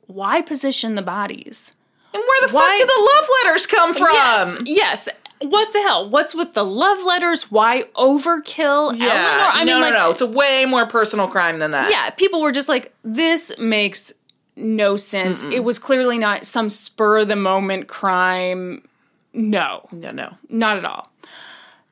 [0.06, 1.72] Why position the bodies?
[2.12, 4.08] and where the Why- fuck do the love letters come from?
[4.12, 5.08] Yes, yes.
[5.42, 6.10] what the hell?
[6.10, 7.52] What's with the love letters?
[7.52, 8.96] Why overkill?
[8.98, 9.04] Yeah.
[9.06, 9.50] Eleanor?
[9.52, 10.10] I no, mean, no, like, no.
[10.10, 11.88] It's a way more personal crime than that.
[11.88, 14.12] yeah, people were just like, this makes
[14.60, 15.42] no sense.
[15.42, 18.86] It was clearly not some spur of the moment crime.
[19.32, 20.34] No, No, no.
[20.48, 21.10] not at all.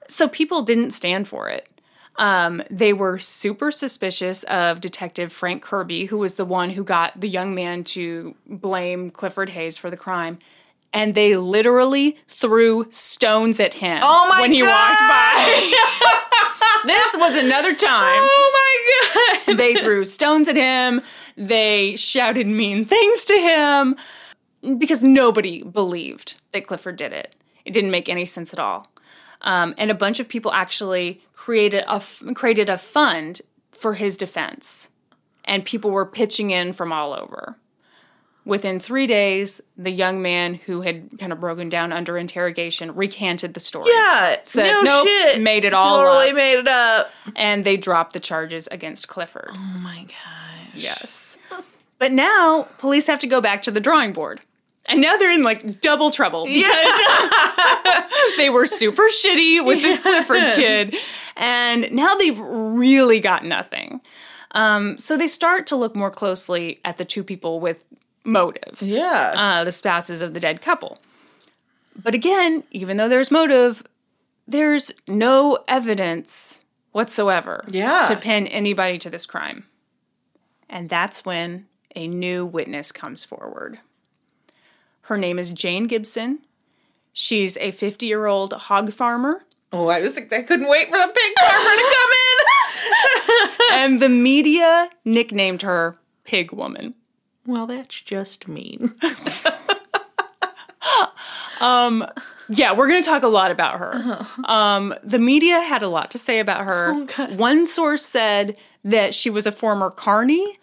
[0.08, 1.68] So people didn't stand for it.
[2.16, 7.20] Um, they were super suspicious of Detective Frank Kirby, who was the one who got
[7.20, 10.38] the young man to blame Clifford Hayes for the crime.
[10.92, 14.68] And they literally threw stones at him Oh my when he God.
[14.68, 16.82] walked by.
[16.86, 18.04] this was another time.
[18.20, 18.52] Oh
[19.46, 19.56] my god.
[19.58, 21.02] They threw stones at him.
[21.38, 23.96] They shouted mean things to him
[24.76, 27.36] because nobody believed that Clifford did it.
[27.64, 28.88] It didn't make any sense at all.
[29.42, 34.16] Um, and a bunch of people actually created a f- created a fund for his
[34.16, 34.90] defense,
[35.44, 37.56] and people were pitching in from all over.
[38.44, 43.54] Within three days, the young man who had kind of broken down under interrogation recanted
[43.54, 43.90] the story.
[43.94, 44.36] Yeah.
[44.44, 45.40] Said, no "Nope, shit.
[45.40, 47.10] made it all Totally up." made it up.
[47.36, 49.50] And they dropped the charges against Clifford.
[49.52, 50.47] Oh my gosh.
[50.74, 51.38] Yes.
[51.98, 54.40] But now police have to go back to the drawing board.
[54.88, 56.66] And now they're in like double trouble because
[58.36, 60.94] they were super shitty with this Clifford kid.
[61.36, 64.00] And now they've really got nothing.
[64.52, 67.84] Um, so they start to look more closely at the two people with
[68.24, 69.34] motive, Yeah.
[69.36, 70.98] uh, the spouses of the dead couple.
[72.00, 73.82] But again, even though there's motive,
[74.46, 76.62] there's no evidence
[76.92, 78.04] whatsoever Yeah.
[78.04, 79.64] to pin anybody to this crime.
[80.68, 83.78] And that's when a new witness comes forward.
[85.02, 86.40] Her name is Jane Gibson.
[87.12, 90.96] She's a 50 year old hog farmer, oh, I was like, I couldn't wait for
[90.96, 92.28] the pig farmer to come in.
[93.72, 96.94] and the media nicknamed her Pig Woman.
[97.46, 98.94] well, that's just mean.
[101.60, 102.06] Um,
[102.48, 103.92] Yeah, we're going to talk a lot about her.
[103.94, 104.42] Uh-huh.
[104.52, 106.92] Um, the media had a lot to say about her.
[106.92, 110.58] Oh, One source said that she was a former carney,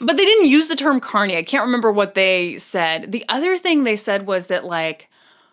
[0.00, 1.36] but they didn't use the term carney.
[1.36, 3.10] I can't remember what they said.
[3.12, 5.08] The other thing they said was that, like,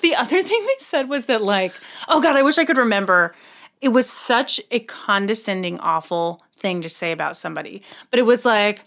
[0.00, 1.74] the other thing they said was that, like,
[2.08, 3.34] oh God, I wish I could remember.
[3.80, 7.82] It was such a condescending, awful thing to say about somebody.
[8.10, 8.82] But it was like,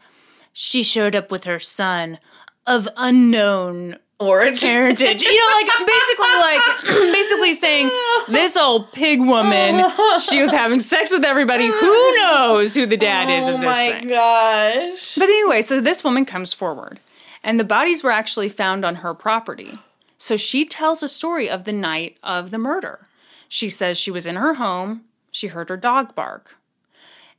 [0.53, 2.19] she showed up with her son
[2.67, 4.69] of unknown Origin.
[4.69, 5.23] parentage.
[5.23, 7.89] You know, like basically, like basically saying
[8.29, 11.65] this old pig woman, she was having sex with everybody.
[11.67, 14.07] Who knows who the dad is Oh of this my thing?
[14.09, 15.15] gosh.
[15.15, 16.99] But anyway, so this woman comes forward,
[17.43, 19.77] and the bodies were actually found on her property.
[20.17, 23.07] So she tells a story of the night of the murder.
[23.49, 25.01] She says she was in her home,
[25.31, 26.55] she heard her dog bark,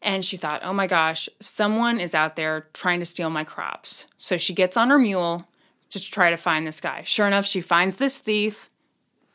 [0.03, 4.07] and she thought, oh my gosh, someone is out there trying to steal my crops.
[4.18, 5.49] So she gets on her mule
[5.91, 7.03] to try to find this guy.
[7.05, 8.68] Sure enough, she finds this thief.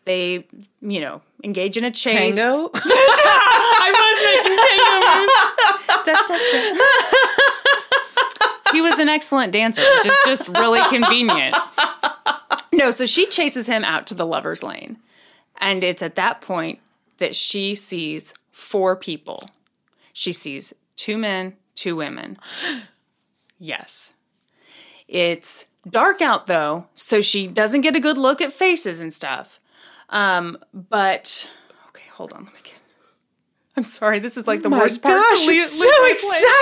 [0.06, 0.48] They,
[0.82, 2.36] you know, engage in a chase.
[2.36, 2.72] Tango.
[2.76, 6.70] I was making tango moves.
[8.72, 11.56] He was an excellent dancer, which is just really convenient.
[12.72, 14.98] No, so she chases him out to the lover's lane.
[15.58, 16.80] And it's at that point
[17.18, 19.50] that she sees four people.
[20.14, 22.38] She sees two men, two women.
[23.62, 24.14] Yes.
[25.10, 29.60] It's dark out though, so she doesn't get a good look at faces and stuff.
[30.10, 31.50] Um, but
[31.90, 32.80] okay, hold on, let me get.
[33.78, 35.16] I'm sorry, this is like the worst part.
[35.16, 36.56] gosh, it's so exciting.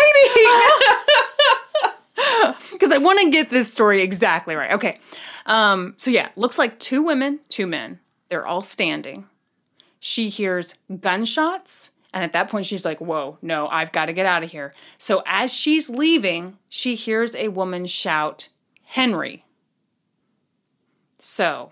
[2.74, 4.72] because I want to get this story exactly right.
[4.72, 5.00] Okay,
[5.46, 8.00] um, so yeah, looks like two women, two men.
[8.30, 9.26] They're all standing.
[10.00, 14.26] She hears gunshots, and at that point, she's like, "Whoa, no, I've got to get
[14.26, 18.50] out of here." So as she's leaving, she hears a woman shout,
[18.88, 19.44] "Henry."
[21.20, 21.72] So,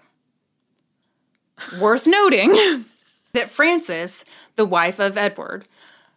[1.80, 2.52] worth noting
[3.34, 5.68] that Frances, the wife of Edward,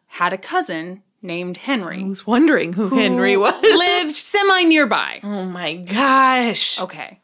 [0.07, 3.61] had a cousin named Henry I was wondering who Henry was.
[3.63, 5.21] lived semi nearby.
[5.25, 6.81] Oh my gosh.
[6.81, 7.21] Okay.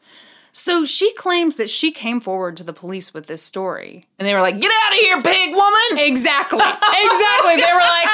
[0.51, 4.07] So she claims that she came forward to the police with this story.
[4.17, 6.07] And they were like, get out of here, pig woman.
[6.07, 6.59] Exactly.
[7.05, 7.55] Exactly.
[7.57, 8.09] they were like,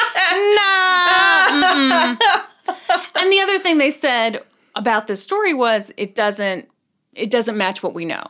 [0.55, 1.47] nah.
[1.51, 4.41] mm-mm." And the other thing they said
[4.75, 6.69] about this story was it doesn't
[7.13, 8.23] it doesn't match what we know.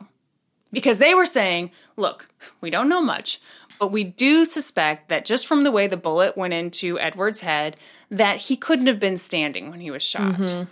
[0.74, 2.30] Because they were saying, look,
[2.62, 3.42] we don't know much,
[3.78, 7.76] but we do suspect that just from the way the bullet went into Edward's head,
[8.10, 10.36] that he couldn't have been standing when he was shot.
[10.36, 10.64] Mm-hmm.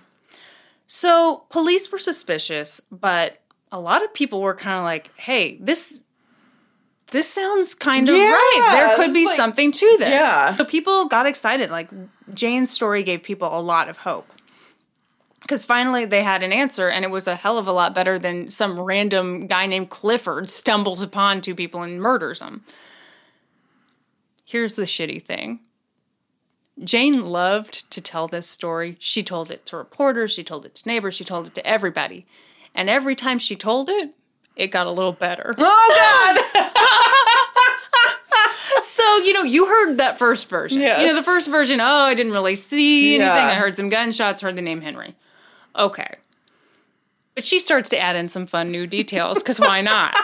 [0.87, 3.37] So police were suspicious, but
[3.71, 6.01] a lot of people were kind of like, hey, this
[7.11, 8.69] this sounds kind of Yeah, right.
[8.71, 10.09] There could be like- something to this.
[10.09, 10.55] Yeah.
[10.55, 11.69] So people got excited.
[11.69, 11.89] Like
[12.33, 14.31] Jane's story gave people a lot of hope.
[15.49, 18.19] Because finally they had an answer, and it was a hell of a lot better
[18.19, 22.63] than some random guy named Clifford stumbles upon two people and murders them.
[24.45, 25.61] Here's the shitty thing
[26.83, 28.95] Jane loved to tell this story.
[28.99, 32.27] She told it to reporters, she told it to neighbors, she told it to everybody.
[32.75, 34.13] And every time she told it,
[34.55, 35.55] it got a little better.
[35.59, 36.65] Oh God!
[38.81, 40.81] So, you know, you heard that first version.
[40.81, 43.27] You know, the first version, oh, I didn't really see anything.
[43.35, 43.47] Yeah.
[43.47, 45.15] I heard some gunshots, heard the name Henry.
[45.75, 46.15] Okay.
[47.35, 50.15] But she starts to add in some fun new details, because why not?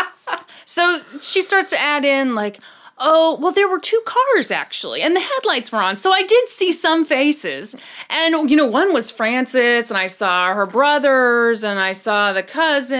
[0.64, 2.58] so she starts to add in, like,
[2.98, 5.96] oh, well, there were two cars actually, and the headlights were on.
[5.96, 7.76] So I did see some faces.
[8.10, 12.42] And, you know, one was Frances, and I saw her brothers, and I saw the
[12.42, 12.98] cousin.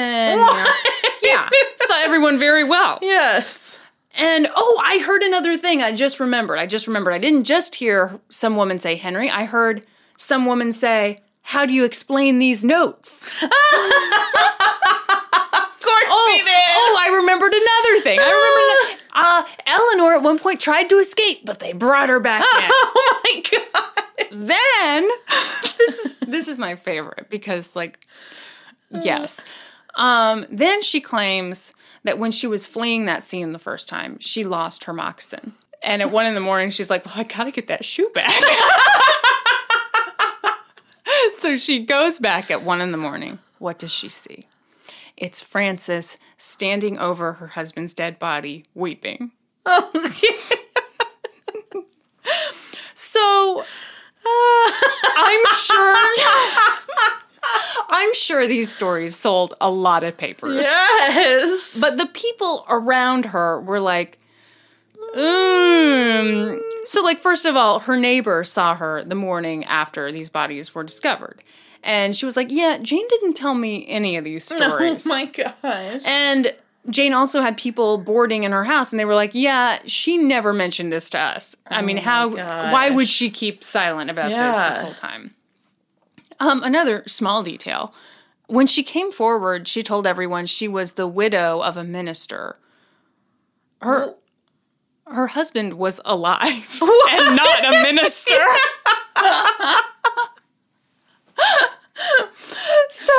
[1.22, 1.48] yeah.
[1.76, 2.98] Saw everyone very well.
[3.02, 3.80] yes.
[4.16, 5.80] And oh, I heard another thing.
[5.80, 6.58] I just remembered.
[6.58, 7.14] I just remembered.
[7.14, 9.30] I didn't just hear some woman say Henry.
[9.30, 9.84] I heard
[10.16, 13.24] some woman say, "How do you explain these notes?"
[15.50, 16.46] Of course Oh, did.
[16.48, 18.18] oh, I remembered another thing.
[18.20, 19.02] I remember.
[19.20, 22.46] Uh, Eleanor at one point tried to escape, but they brought her back in.
[22.70, 24.26] Oh my God!
[24.30, 25.08] then
[25.76, 28.06] this is this is my favorite because like
[28.90, 29.42] yes
[29.96, 31.72] um then she claims
[32.04, 36.00] that when she was fleeing that scene the first time she lost her moccasin and
[36.02, 38.30] at one in the morning she's like well i gotta get that shoe back
[41.38, 44.46] so she goes back at one in the morning what does she see
[45.16, 49.32] it's frances standing over her husband's dead body weeping
[49.70, 49.90] Oh,
[52.94, 53.64] So
[54.26, 55.96] I'm sure
[57.88, 60.64] I'm sure these stories sold a lot of papers.
[60.64, 61.78] Yes.
[61.80, 64.18] But the people around her were like,
[65.14, 66.60] mm.
[66.88, 70.82] So, like, first of all, her neighbor saw her the morning after these bodies were
[70.82, 71.44] discovered.
[71.84, 75.04] And she was like, Yeah, Jane didn't tell me any of these stories.
[75.06, 76.00] oh my gosh.
[76.06, 76.54] And
[76.88, 80.54] Jane also had people boarding in her house, and they were like, "Yeah, she never
[80.54, 81.54] mentioned this to us.
[81.66, 82.30] I mean, how?
[82.30, 84.70] Why would she keep silent about this Yeah.
[84.70, 85.34] this whole time?"
[86.40, 87.92] Um, another small detail:
[88.46, 92.56] when she came forward, she told everyone she was the widow of a minister.
[93.82, 94.14] Her
[95.12, 96.80] her husband was alive
[97.10, 98.34] and not a minister.
[102.90, 103.12] so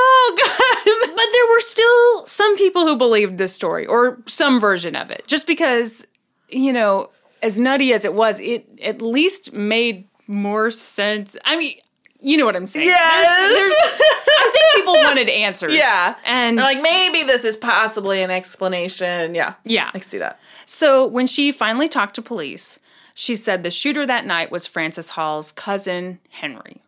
[0.00, 1.16] Oh God.
[1.16, 5.24] but there were still some people who believed this story or some version of it
[5.26, 6.06] just because
[6.50, 7.10] you know
[7.42, 11.78] as nutty as it was it at least made more sense i mean
[12.20, 13.52] you know what i'm saying Yes.
[13.52, 14.00] There's-
[14.40, 16.14] i think people wanted answers Yeah.
[16.24, 19.34] and They're like maybe this is possibly an explanation.
[19.34, 19.54] Yeah.
[19.64, 19.90] Yeah.
[19.94, 20.38] I see that.
[20.66, 22.78] So when she finally talked to police,
[23.14, 26.82] she said the shooter that night was Frances Hall's cousin, Henry.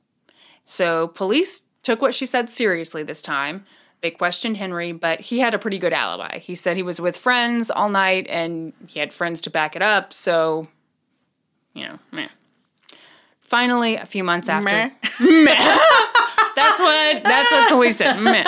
[0.65, 3.65] So police took what she said seriously this time.
[4.03, 6.39] They questioned Henry, but he had a pretty good alibi.
[6.39, 9.83] He said he was with friends all night and he had friends to back it
[9.83, 10.69] up, so,
[11.75, 12.29] you know, meh.
[13.51, 14.71] Finally, a few months after.
[15.21, 15.79] Meh.
[16.55, 18.21] That's what that's what police said.
[18.21, 18.45] Meh.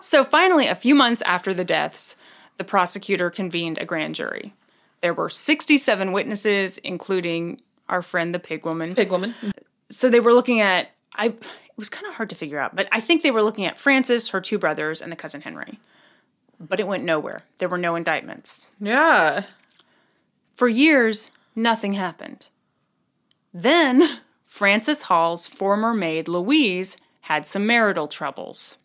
[0.00, 2.16] So finally, a few months after the deaths,
[2.58, 4.52] the prosecutor convened a grand jury.
[5.00, 8.94] There were 67 witnesses, including our friend the pig woman.
[8.94, 9.34] Pig woman.
[9.88, 12.86] So they were looking at I it was kind of hard to figure out, but
[12.92, 15.80] I think they were looking at Frances, her two brothers, and the cousin Henry.
[16.60, 17.44] But it went nowhere.
[17.56, 18.66] There were no indictments.
[18.78, 19.44] Yeah.
[20.54, 22.48] For years, nothing happened.
[23.54, 28.78] Then, Frances Hall's former maid, Louise, had some marital troubles.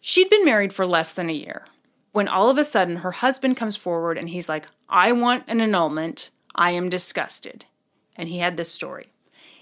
[0.00, 1.64] She'd been married for less than a year
[2.12, 5.60] when all of a sudden her husband comes forward and he's like, I want an
[5.60, 6.30] annulment.
[6.54, 7.64] I am disgusted.
[8.16, 9.06] And he had this story.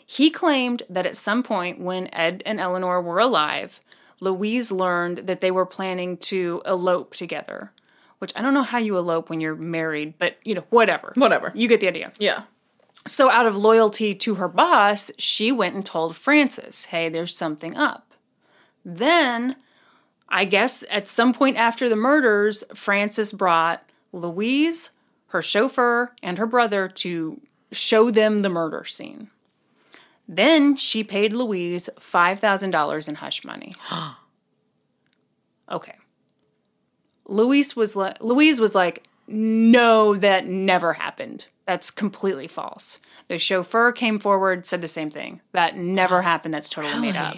[0.05, 3.81] He claimed that at some point when Ed and Eleanor were alive,
[4.21, 7.73] Louise learned that they were planning to elope together.
[8.19, 11.13] Which I don't know how you elope when you're married, but you know, whatever.
[11.17, 11.53] Whatever.
[11.55, 12.13] You get the idea.
[12.19, 12.45] Yeah.
[13.07, 17.77] So, out of loyalty to her boss, she went and told Frances, hey, there's something
[17.77, 18.15] up.
[18.85, 19.57] Then,
[20.29, 24.91] I guess at some point after the murders, Frances brought Louise,
[25.29, 27.41] her chauffeur, and her brother to
[27.73, 29.31] show them the murder scene.
[30.29, 33.73] Then she paid Louise $5,000 in hush money.
[35.71, 35.95] okay.
[37.29, 41.47] Louise was like Louise was like, "No, that never happened.
[41.67, 42.99] That's completely false."
[43.29, 45.41] The chauffeur came forward, said the same thing.
[45.53, 46.55] That never happened.
[46.55, 47.37] That's totally made up.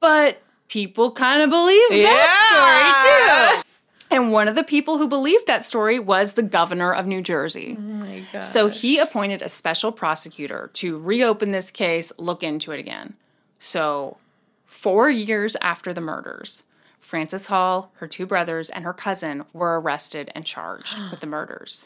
[0.00, 3.68] But people kind of believe that story too.
[4.14, 7.76] And one of the people who believed that story was the governor of New Jersey.
[7.78, 8.40] Oh my god.
[8.40, 13.14] So he appointed a special prosecutor to reopen this case, look into it again.
[13.58, 14.18] So,
[14.66, 16.64] four years after the murders,
[17.12, 21.84] Frances Hall, her two brothers, and her cousin were arrested and charged with the murders,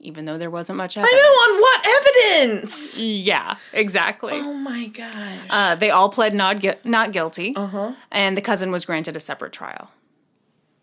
[0.00, 1.14] even though there wasn't much evidence.
[1.14, 3.00] I know on what evidence?
[3.00, 4.34] Yeah, exactly.
[4.34, 5.38] Oh my gosh.
[5.48, 7.56] Uh, they all pled not, gui- not guilty,
[8.12, 9.92] and the cousin was granted a separate trial.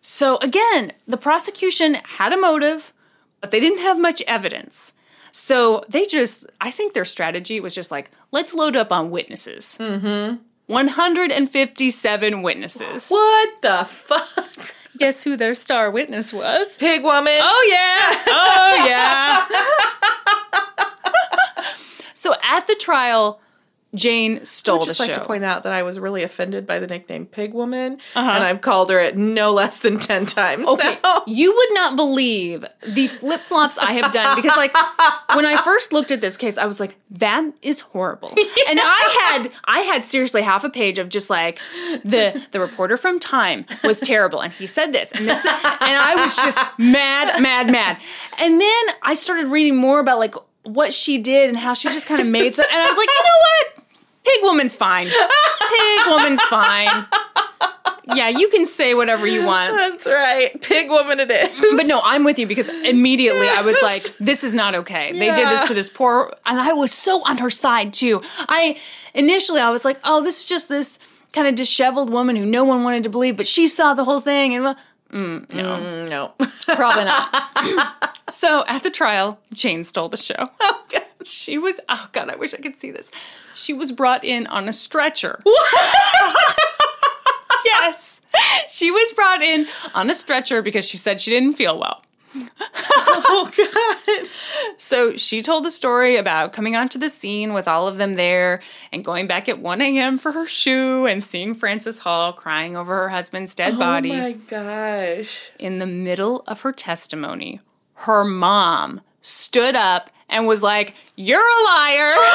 [0.02, 2.94] So, again, the prosecution had a motive,
[3.42, 4.92] but they didn't have much evidence.
[5.32, 9.78] So they just, I think their strategy was just like, let's load up on witnesses.
[9.80, 10.38] Mm-hmm.
[10.68, 13.10] 157 witnesses.
[13.10, 14.74] what the fuck?
[14.98, 16.78] Guess who their star witness was?
[16.78, 17.34] Pig woman.
[17.40, 18.34] Oh, yeah.
[18.34, 19.48] Oh, yeah.
[22.14, 23.40] so at the trial,
[23.96, 25.22] Jane I stole would just the like show.
[25.22, 28.32] to point out that I was really offended by the nickname Pig Woman, uh-huh.
[28.32, 30.68] and I've called her it no less than ten times.
[30.68, 31.24] Okay, now.
[31.28, 34.74] you would not believe the flip flops I have done because, like,
[35.36, 38.30] when I first looked at this case, I was like, "That is horrible,"
[38.70, 41.60] and I had, I had seriously half a page of just like
[42.04, 46.16] the the reporter from Time was terrible, and he said this and this, and I
[46.18, 48.00] was just mad, mad, mad,
[48.40, 50.36] and then I started reading more about like
[50.68, 53.10] what she did and how she just kind of made so, and I was like,
[53.10, 53.86] you know what,
[54.24, 57.08] Pig Woman's fine, Pig Woman's fine.
[58.16, 59.74] Yeah, you can say whatever you want.
[59.74, 61.60] That's right, Pig Woman it is.
[61.76, 65.12] But no, I'm with you because immediately I was like, this is not okay.
[65.12, 68.22] They did this to this poor, and I was so on her side too.
[68.40, 68.78] I
[69.14, 71.00] initially I was like, oh, this is just this
[71.34, 74.22] kind of disheveled woman who no one wanted to believe, but she saw the whole
[74.22, 74.78] thing, and well,
[75.12, 76.34] mm, no, no.
[76.68, 78.18] probably not.
[78.30, 80.50] so at the trial, Jane stole the show.
[80.60, 81.04] oh, God.
[81.24, 83.12] She was, oh god, I wish I could see this.
[83.54, 85.42] She was brought in on a stretcher.
[87.66, 88.22] yes.
[88.70, 92.02] She was brought in on a stretcher because she said she didn't feel well.
[92.76, 94.28] Oh God.
[94.78, 98.62] So she told the story about coming onto the scene with all of them there
[98.92, 100.18] and going back at 1 a.m.
[100.18, 104.12] for her shoe and seeing Frances Hall crying over her husband's dead oh, body.
[104.12, 105.40] Oh my gosh.
[105.60, 107.62] In the middle of her testimony,
[107.94, 112.16] her mom stood up and was like, You're a liar.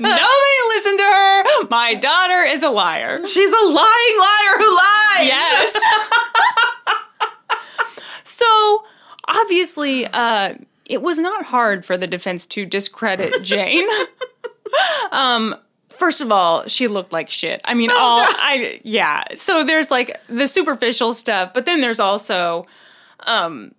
[0.00, 1.68] Nobody listened to her.
[1.68, 3.26] My daughter is a liar.
[3.26, 5.26] She's a lying liar who lies.
[5.26, 5.80] Yes.
[8.24, 8.84] so
[9.32, 10.54] obviously, uh,
[10.86, 13.88] it was not hard for the defense to discredit Jane.
[15.12, 15.54] um,
[15.88, 17.60] first of all, she looked like shit.
[17.64, 19.24] I mean, all I yeah.
[19.34, 22.66] So there's like the superficial stuff, but then there's also
[23.26, 23.74] um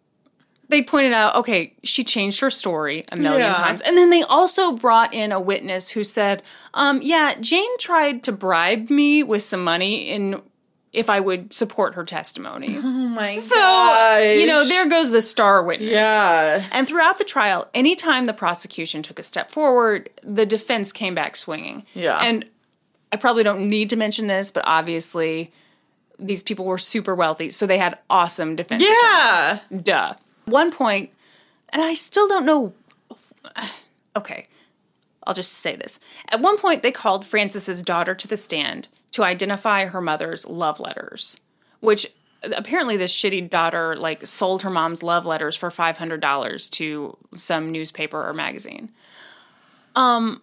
[0.69, 3.53] they pointed out, okay, she changed her story a million Yeah.
[3.53, 3.81] times.
[3.81, 6.41] And then they also brought in a witness who said,
[6.73, 10.41] um, yeah, Jane tried to bribe me with some money in
[10.93, 12.77] if I would support her testimony.
[12.83, 14.37] Oh my So, gosh.
[14.39, 15.91] you know, there goes the star witness.
[15.91, 16.65] Yeah.
[16.71, 21.35] And throughout the trial, anytime the prosecution took a step forward, the defense came back
[21.35, 21.85] swinging.
[21.93, 22.19] Yeah.
[22.23, 22.45] And
[23.11, 25.51] I probably don't need to mention this, but obviously
[26.17, 28.83] these people were super wealthy, so they had awesome defense.
[28.83, 29.59] Yeah.
[29.59, 29.83] attorneys.
[29.83, 30.13] Duh.
[30.45, 31.11] One point,
[31.69, 32.73] and I still don't know.
[34.15, 34.45] Okay,
[35.25, 35.99] I'll just say this.
[36.29, 40.79] At one point, they called Frances's daughter to the stand to identify her mother's love
[40.79, 41.39] letters,
[41.79, 42.05] which
[42.43, 47.15] apparently this shitty daughter like sold her mom's love letters for five hundred dollars to
[47.35, 48.91] some newspaper or magazine.
[49.95, 50.41] Um,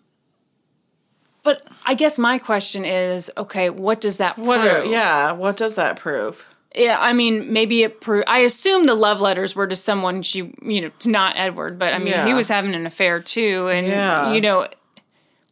[1.43, 4.61] but I guess my question is, okay, what does that What?
[4.61, 4.91] prove?
[4.91, 5.33] Yeah.
[5.33, 6.47] What does that prove?
[6.77, 8.01] Yeah, I mean, maybe it.
[8.01, 11.79] Pro- I assume the love letters were to someone she, you know, to not Edward,
[11.81, 14.33] but I mean, he was having an affair too, and Yeah.
[14.33, 14.69] you know,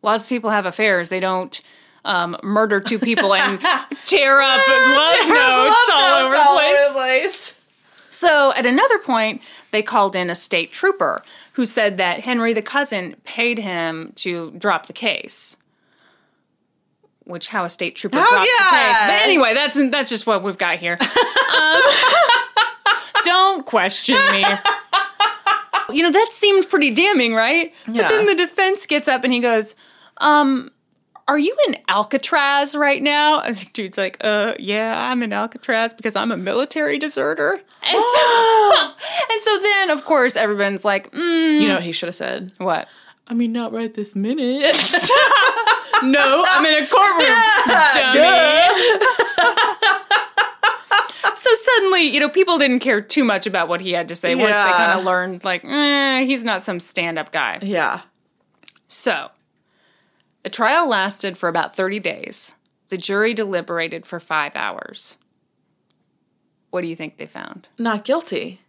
[0.03, 1.09] lots of people have affairs.
[1.09, 1.61] They don't
[2.09, 3.61] um, murder two people and
[4.07, 6.93] tear up love notes all over the place.
[6.93, 7.61] place.
[8.11, 12.63] So at another point, they called in a state trooper who said that Henry, the
[12.63, 15.57] cousin, paid him to drop the case.
[17.25, 18.71] Which how a state trooper Oh, drops the yeah.
[18.71, 19.01] case.
[19.21, 20.99] But anyway, that's that's just what we've got here.
[21.49, 21.81] Um,
[23.25, 24.45] don't question me.
[25.91, 27.73] You know that seemed pretty damning, right?
[27.87, 29.75] But then the defense gets up and he goes,
[30.19, 30.71] "Um,
[31.29, 35.95] are you in Alcatraz right now?" And the dude's like, "Uh, yeah, I'm in Alcatraz
[35.95, 38.73] because I'm a military deserter." And so,
[39.31, 42.51] and so then, of course, everyone's like, mm, You know what he should have said?
[42.59, 42.89] "What?
[43.29, 44.75] I mean, not right this minute.
[46.01, 47.27] No, I'm in a courtroom,
[47.93, 48.21] dummy."
[51.37, 54.37] so suddenly, you know, people didn't care too much about what he had to say
[54.37, 57.59] once they kind of learned, like, eh, he's not some stand-up guy.
[57.63, 58.03] yeah.
[58.87, 59.31] So,
[60.49, 62.55] the trial lasted for about 30 days.
[62.89, 65.19] The jury deliberated for five hours.
[66.71, 67.69] what do you think they found?
[67.79, 68.63] Not guilty.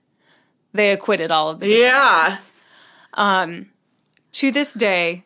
[0.74, 2.38] They acquitted all of the Yeah.
[3.14, 3.70] Um,
[4.34, 5.24] to this day,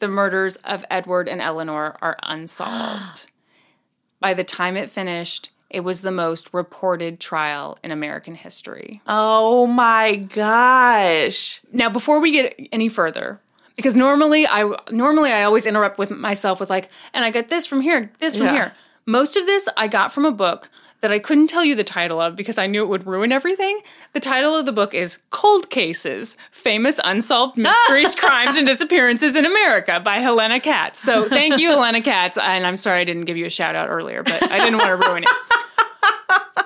[0.00, 3.30] the murders of Edward and Eleanor are unsolved.
[4.20, 9.00] By the time it finished, it was the most reported trial in American history.
[9.06, 11.62] Oh my gosh.
[11.72, 13.40] Now, before we get any further,
[13.80, 17.66] because normally I normally I always interrupt with myself with like, and I got this
[17.66, 18.52] from here, this from Yeah.
[18.52, 18.72] here.
[19.06, 20.68] Most of this I got from a book
[21.00, 23.80] that I couldn't tell you the title of because I knew it would ruin everything.
[24.12, 29.46] The title of the book is Cold Cases: Famous Unsolved Mysteries, Crimes, and Disappearances in
[29.46, 31.00] America by Helena Katz.
[31.00, 32.36] So thank you, Helena Katz.
[32.36, 34.88] And I'm sorry I didn't give you a shout out earlier, but I didn't want
[35.00, 35.30] to ruin it.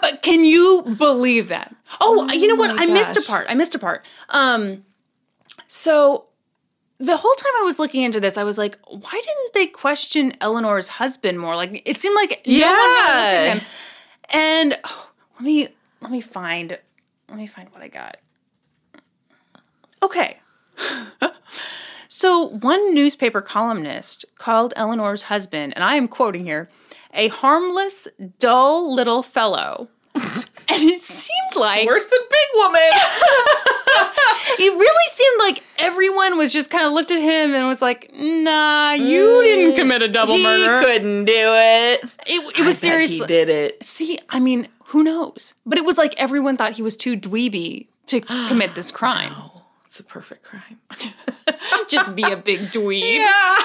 [0.00, 1.74] But can you believe that?
[2.00, 2.78] Oh, you know what?
[2.78, 3.46] I missed a part.
[3.48, 4.04] I missed a part.
[4.30, 4.84] Um,
[5.66, 6.26] so
[6.98, 10.32] the whole time I was looking into this, I was like, why didn't they question
[10.40, 11.56] Eleanor's husband more?
[11.56, 13.66] Like it seemed like no one really looked at him.
[14.30, 15.68] And oh, let me
[16.00, 16.78] let me find
[17.28, 18.18] let me find what I got.
[20.02, 20.38] Okay.
[22.08, 26.68] so one newspaper columnist called Eleanor's husband, and I am quoting here,
[27.12, 28.06] a harmless,
[28.38, 29.88] dull little fellow.
[30.68, 32.80] and it seemed like Worse than big woman.
[34.58, 38.10] it really seemed like everyone was just kind of looked at him and was like,
[38.14, 42.04] "Nah, you mm, didn't commit a double he murder." couldn't do it.
[42.26, 43.18] It, it was seriously.
[43.18, 43.82] He did it.
[43.84, 45.54] See, I mean, who knows?
[45.66, 49.32] But it was like everyone thought he was too dweeby to commit this crime.
[49.84, 50.80] It's a perfect crime.
[51.88, 53.18] Just be a big dweeb.
[53.18, 53.56] Yeah.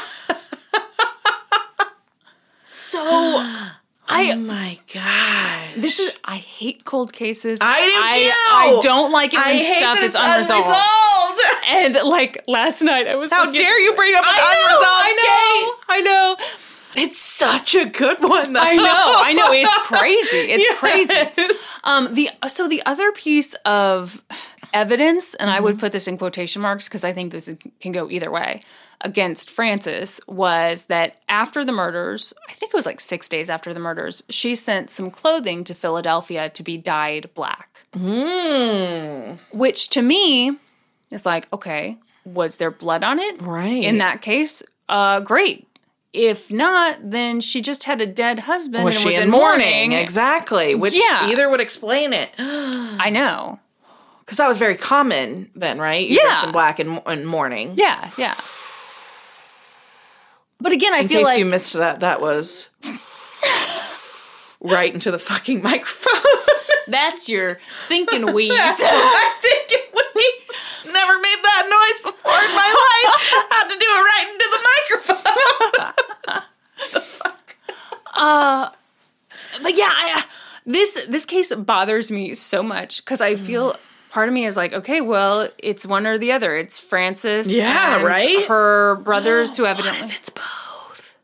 [2.72, 3.70] So
[4.12, 5.76] Oh my god.
[5.82, 7.60] this is I hate cold cases.
[7.62, 8.80] I do I, too.
[8.80, 10.66] I don't like it when I stuff is unresolved.
[10.66, 11.42] unresolved.
[11.68, 14.62] And like last night, I was How looking- dare you bring up an I know,
[14.62, 16.36] unresolved I know, I know.
[16.96, 18.60] It's such a good one, though.
[18.62, 19.52] I know, I know.
[19.52, 20.52] It's crazy.
[20.52, 21.80] It's crazy.
[21.84, 24.22] Um, the so the other piece of
[24.74, 25.64] evidence, and I Mm-hmm.
[25.66, 28.64] would put this in quotation marks because I think this can go either way,
[29.02, 33.74] against Frances was that after the murders, I think it was like six days after
[33.74, 37.84] the murders, she sent some clothing to Philadelphia to be dyed black.
[37.94, 39.34] Hmm.
[39.58, 40.58] Which to me
[41.12, 43.42] is like, okay, was there blood on it?
[43.42, 43.84] Right.
[43.84, 45.66] In that case, uh, great.
[46.12, 49.30] If not, then she just had a dead husband Was and she was in in
[49.30, 49.66] mourning?
[49.68, 49.92] mourning.
[49.94, 50.74] Exactly.
[50.76, 51.30] Which Yeah.
[51.30, 52.32] either would explain it.
[52.40, 53.60] I know.
[54.26, 56.08] Because that was very common then, right?
[56.08, 56.46] You Yeah.
[56.46, 57.74] in black and, and mourning.
[57.76, 58.34] Yeah, yeah.
[60.62, 62.70] But again, I In feel case like you missed that, that was
[64.60, 66.22] right into the fucking microphone.
[66.88, 68.52] that's your thinking wheeze.
[68.52, 70.06] I think it was
[70.94, 73.14] never made that noise before in my life.
[73.52, 76.44] Had to do it right into the microphone.
[76.92, 77.56] The fuck.
[78.14, 78.70] Uh,
[79.62, 80.26] but yeah, I,
[80.66, 83.76] this this case bothers me so much because I feel
[84.10, 86.56] part of me is like, okay, well, it's one or the other.
[86.58, 87.52] It's Frances.
[87.52, 88.48] Yeah, and right?
[88.48, 91.18] Her brothers who What evidently if it's both?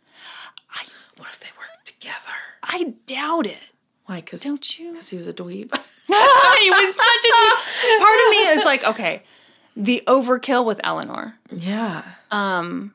[1.17, 2.15] what if they work together?
[2.63, 3.57] I doubt it.
[4.05, 4.17] Why?
[4.21, 4.91] Because Don't you?
[4.91, 5.73] Because he was a dweeb.
[6.07, 7.99] he was such a dweeb.
[7.99, 9.23] part of me is like, okay,
[9.75, 11.35] the overkill with Eleanor.
[11.51, 12.03] yeah.
[12.31, 12.93] Um,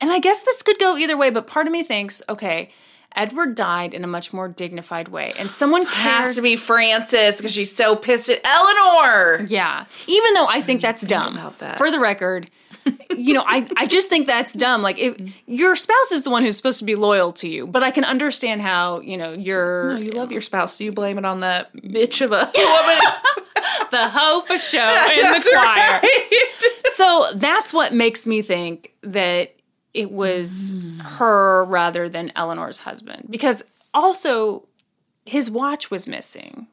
[0.00, 2.70] And I guess this could go either way, but part of me thinks, okay,
[3.16, 6.36] Edward died in a much more dignified way, and someone Has cares.
[6.36, 9.44] to be Frances because she's so pissed at Eleanor.
[9.48, 11.34] Yeah, even though I think that's dumb.
[11.36, 11.78] about that?
[11.78, 12.50] For the record,
[13.10, 14.82] you know, I I just think that's dumb.
[14.82, 17.82] Like, if your spouse is the one who's supposed to be loyal to you, but
[17.82, 20.76] I can understand how you know you're No, you love your spouse.
[20.78, 23.00] Do you blame it on that bitch of a woman?
[23.90, 26.00] the hoe for show in the choir.
[26.02, 26.50] right.
[26.92, 29.55] So that's what makes me think that
[29.96, 30.98] it was Hmm.
[31.00, 33.26] her rather than Eleanor's husband.
[33.30, 33.62] Because
[33.94, 34.68] also
[35.24, 36.66] his watch was missing.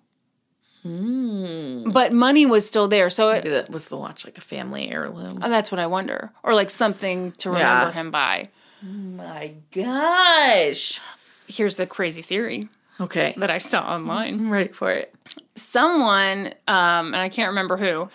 [0.86, 3.10] But money was still there.
[3.10, 5.40] So it, Maybe that was the watch like a family heirloom.
[5.42, 6.32] oh, that's what I wonder.
[6.44, 7.92] Or like something to remember Yeah.
[7.94, 8.50] him by.
[8.82, 11.00] My gosh.
[11.48, 12.68] Here's the crazy theory
[13.00, 13.34] Okay.
[13.38, 14.34] that I saw online.
[14.36, 15.14] I'm ready for it.
[15.56, 18.10] Someone, um, and I can't remember who,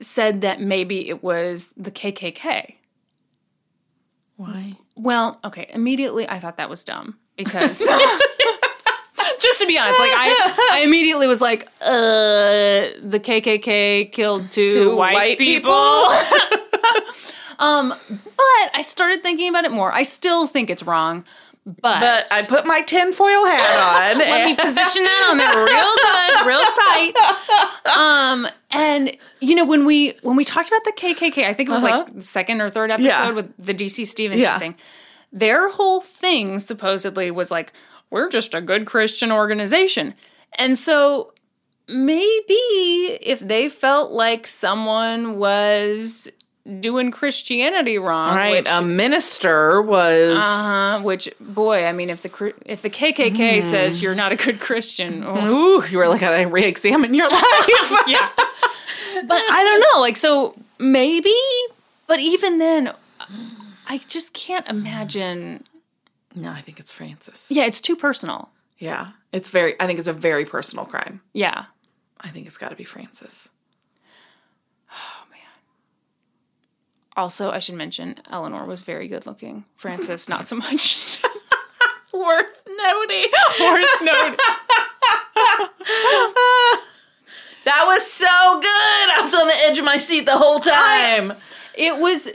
[0.00, 2.76] said that maybe it was the KKK.
[4.40, 4.74] Why?
[4.96, 5.66] Well, okay.
[5.68, 7.78] Immediately, I thought that was dumb because,
[9.38, 14.70] just to be honest, like I, I immediately was like, uh, the KKK killed two,
[14.70, 15.70] Two white, white people.
[17.58, 19.92] um, but I started thinking about it more.
[19.92, 21.26] I still think it's wrong,
[21.80, 24.18] but, But I put my tinfoil hat on.
[24.18, 26.62] let me position that on there real good, real
[27.84, 27.96] tight.
[27.96, 31.72] Um, and you know when we when we talked about the KKK, I think it
[31.72, 31.98] was Uh-huh.
[31.98, 33.30] like the second or third episode Yeah.
[33.32, 34.58] with the DC Stevens Yeah.
[34.58, 34.74] thing.
[35.32, 37.72] Their whole thing supposedly was like,
[38.10, 40.14] we're just a good Christian organization.
[40.58, 41.32] And so
[41.86, 42.54] maybe
[43.20, 46.30] if they felt like someone was
[46.80, 48.50] doing Christianity wrong, Right.
[48.64, 50.38] which, A minister was.
[50.38, 54.60] uh-huh, which boy, I mean, if the if the KKK says you're not a good
[54.60, 55.46] Christian, oh,
[55.80, 57.40] Ooh, you really got to re-examine your life.
[58.06, 58.28] yeah.
[58.36, 61.32] But I don't know, like so maybe,
[62.06, 62.92] but even then,
[63.88, 65.64] I just can't imagine.
[66.34, 67.48] no, I think it's Frances.
[67.50, 68.50] Yeah, it's too personal.
[68.78, 69.74] Yeah, it's very.
[69.80, 71.20] I think it's a very personal crime.
[71.32, 71.64] Yeah.
[72.22, 73.48] I think it's got to be Frances.
[77.16, 79.64] Also, I should mention Eleanor was very good looking.
[79.76, 81.20] Frances, not so much.
[82.12, 83.30] Worth noting.
[83.60, 84.36] Worth note.
[87.64, 88.66] That was so good.
[88.66, 91.34] I was on the edge of my seat the whole time.
[91.74, 92.30] It was.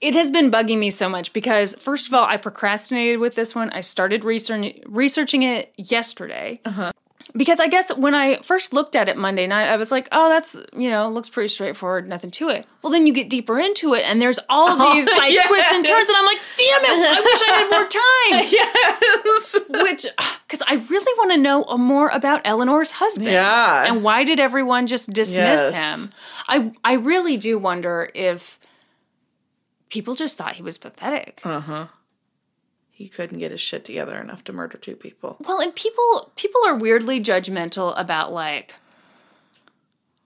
[0.00, 3.52] It has been bugging me so much because, first of all, I procrastinated with this
[3.52, 3.70] one.
[3.70, 6.60] I started research, researching it yesterday.
[6.64, 6.92] Uh-huh.
[7.36, 10.30] Because I guess when I first looked at it Monday night, I was like, oh,
[10.30, 12.66] that's, you know, looks pretty straightforward, nothing to it.
[12.82, 15.46] Well, then you get deeper into it, and there's all oh, these like yes.
[15.46, 18.48] twists and turns, and I'm like, damn it, I wish I had more time.
[18.50, 19.58] yes.
[19.68, 20.06] Which,
[20.48, 23.28] because I really want to know more about Eleanor's husband.
[23.30, 23.84] Yeah.
[23.86, 26.02] And why did everyone just dismiss Yes.
[26.02, 26.12] him?
[26.48, 28.58] I, I really do wonder if
[29.90, 31.40] people just thought he was pathetic.
[31.44, 31.86] Uh-huh.
[32.98, 35.36] He couldn't get his shit together enough to murder two people.
[35.46, 38.74] Well, and people people are weirdly judgmental about like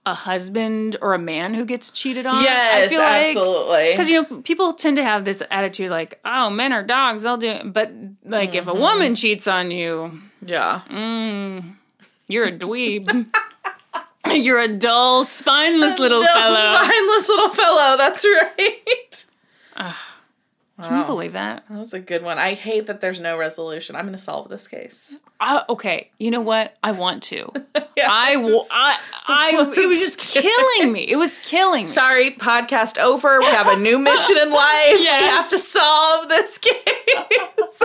[0.07, 2.43] a husband or a man who gets cheated on.
[2.43, 3.91] Yes, absolutely.
[3.91, 7.37] Because you know, people tend to have this attitude like, "Oh, men are dogs; they'll
[7.37, 7.71] do." It.
[7.71, 7.93] But
[8.25, 8.79] like, if a mm-hmm.
[8.79, 10.81] woman cheats on you, Yeah.
[10.89, 11.75] Mm,
[12.27, 13.27] you're a dweeb.
[14.33, 16.75] you're a dull, spineless little No, fellow.
[16.75, 17.97] Spineless little fellow.
[17.97, 19.25] That's right.
[20.81, 21.63] Can you believe that?
[21.69, 22.39] That was a good one.
[22.39, 23.95] I hate that there's no resolution.
[23.95, 25.17] I'm going to solve this case.
[25.39, 26.75] Uh, okay, you know what?
[26.83, 27.51] I want to.
[27.97, 28.35] I
[29.27, 31.01] I it was just killing me.
[31.03, 31.87] It was killing me.
[31.87, 33.39] Sorry, podcast over.
[33.39, 34.93] We have a new mission in life.
[34.99, 37.81] We have to solve this case.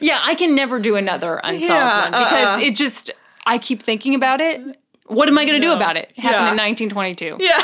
[0.00, 2.58] Yeah, I can never do another unsolved Yeah, one because uh-uh.
[2.60, 3.10] it just
[3.46, 4.60] I keep thinking about it.
[5.06, 6.10] What am I going to do about it?
[6.16, 6.64] It happened Yeah.
[6.64, 7.36] in 1922.
[7.40, 7.62] yeah.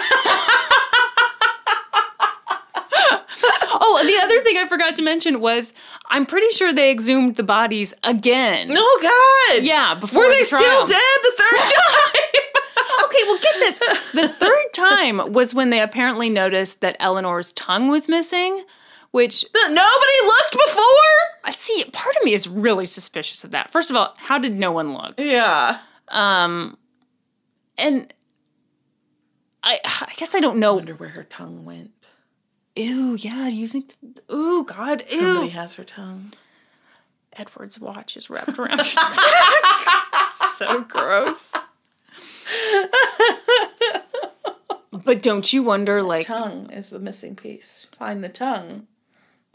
[4.02, 5.72] Oh, the other thing I forgot to mention was
[6.08, 8.68] I'm pretty sure they exhumed the bodies again.
[8.70, 9.62] Oh, God.
[9.62, 10.62] Yeah, before Were the they trial.
[10.62, 13.04] still dead the third time?
[13.04, 13.78] Okay, well get this.
[14.12, 18.64] The third time was when they apparently noticed that Eleanor's tongue was missing,
[19.10, 20.82] which Nobody looked before?
[21.44, 21.84] I see.
[21.92, 23.70] Part of me is really suspicious of that.
[23.70, 25.14] First of all, how did no one look?
[25.18, 25.78] Yeah.
[26.08, 26.76] Um,
[27.78, 28.12] and
[29.62, 30.72] I, I guess I don't know.
[30.72, 31.90] I wonder where her tongue went.
[32.76, 33.48] Ew, yeah.
[33.48, 33.94] You think?
[34.32, 35.20] Ooh, God, ew.
[35.20, 36.32] Somebody has her tongue.
[37.34, 38.82] Edward's watch is wrapped around.
[40.54, 41.52] so gross.
[45.04, 47.86] but don't you wonder, like, Tongue is the missing piece.
[47.92, 48.86] Find the tongue.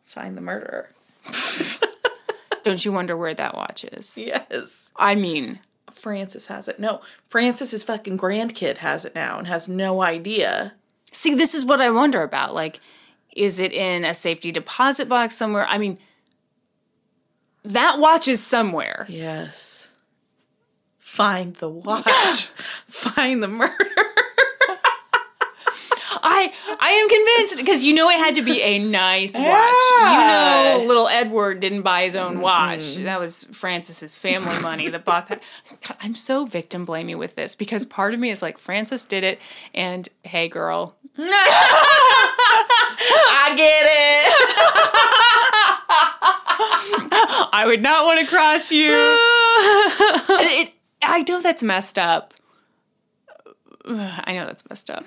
[0.06, 0.90] Find the murderer.
[2.64, 4.18] don't you wonder where that watch is?
[4.18, 4.90] Yes.
[4.96, 5.60] I mean,
[5.92, 6.80] Frances has it.
[6.80, 10.74] No, Frances's fucking grandkid has it now and has no idea.
[11.12, 12.54] see, this is what I wonder about.
[12.56, 12.80] Like,
[13.38, 15.66] is it in a safety deposit box somewhere?
[15.68, 15.98] I mean,
[17.64, 19.06] that watch is somewhere.
[19.10, 19.90] Yes.
[20.98, 22.08] Find the watch.
[22.88, 23.92] Find the murder.
[26.24, 29.84] I I am convinced because you know it had to be a nice watch.
[29.98, 30.76] Yeah.
[30.76, 32.42] You know, little Edward didn't buy his own mm-hmm.
[32.42, 32.96] watch.
[32.96, 35.42] That was Frances's family money that bought that.
[35.88, 39.24] God, I'm so victim blaming with this because part of me is like Frances did
[39.24, 39.40] it,
[39.74, 41.24] and hey, girl, I
[43.58, 44.34] get it.
[47.54, 48.92] I would not want to cross you.
[48.92, 50.74] it.
[51.02, 52.36] I know that's messed up.
[53.86, 55.06] I know that's messed up.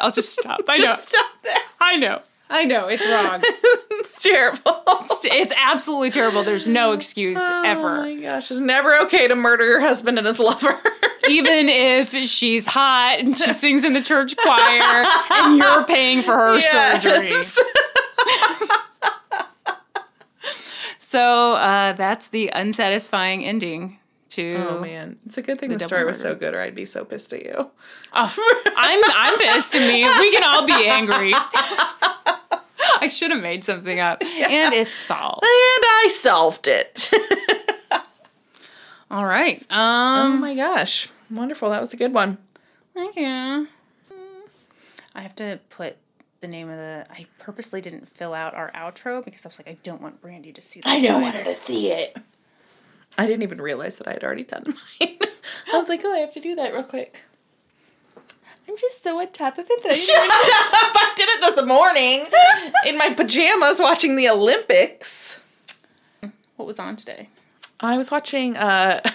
[0.00, 0.60] I'll just stop.
[0.68, 0.94] I know.
[0.96, 1.58] Stop there.
[1.80, 2.22] I know.
[2.50, 2.88] I know.
[2.88, 3.42] It's wrong.
[4.00, 4.82] It's terrible.
[5.24, 6.42] It's absolutely terrible.
[6.42, 7.98] There's no excuse Oh ever.
[7.98, 10.80] Oh my gosh, it's never okay to murder your husband and his lover.
[11.28, 16.32] even if she's hot and she sings in the church choir and you're paying for
[16.32, 17.58] her surgeries.
[20.98, 23.98] So uh, that's the unsatisfying ending
[24.30, 24.66] to.
[24.70, 26.84] Oh man, it's a good thing the, double story was so good, or I'd be
[26.84, 27.70] so pissed at you.
[28.12, 30.04] Oh, I'm I'm pissed at me.
[30.04, 31.32] We can all be angry.
[33.00, 35.42] I should have made something up, and it's solved.
[35.42, 37.10] And I solved it.
[39.10, 39.64] All right.
[39.70, 40.40] oh Um.
[40.40, 41.70] my gosh, wonderful!
[41.70, 42.38] That was a good one.
[42.94, 43.66] Thank you.
[45.12, 45.96] I have to put
[46.40, 47.06] the name of the.
[47.10, 50.52] I purposely didn't fill out our outro because I was like, I don't want Brandy
[50.52, 50.80] to see.
[50.80, 52.16] The I don't want her to see it.
[53.18, 54.62] I didn't even realize that I had already done
[55.00, 55.16] mine.
[55.72, 57.22] I was like, oh, I have to do that real quick.
[58.70, 60.28] I'm just so on top of it that Shut up!
[60.30, 62.26] I did it this morning
[62.86, 65.40] in my pajamas watching the Olympics.
[66.54, 67.28] What was on today?
[67.80, 68.56] I was watching.
[68.56, 69.00] uh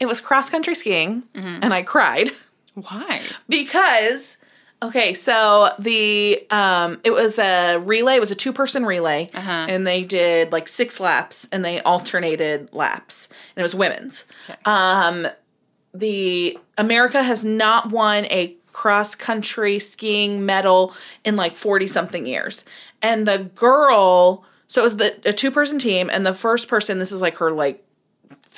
[0.00, 2.30] It was cross country skiing, and I cried
[2.74, 3.22] Why?
[3.48, 4.36] because.
[4.80, 9.66] Okay, so the um it was a relay, it was a two person relay, Uh-huh.
[9.68, 14.24] and they did like six laps, and they alternated laps, and it was women's.
[14.66, 15.26] Um,
[15.94, 20.94] the America has not won a cross country skiing medal
[21.24, 22.64] in like 40 something years.
[23.02, 26.98] And the girl, so it was the a two person team and the first person
[26.98, 27.84] this is like her like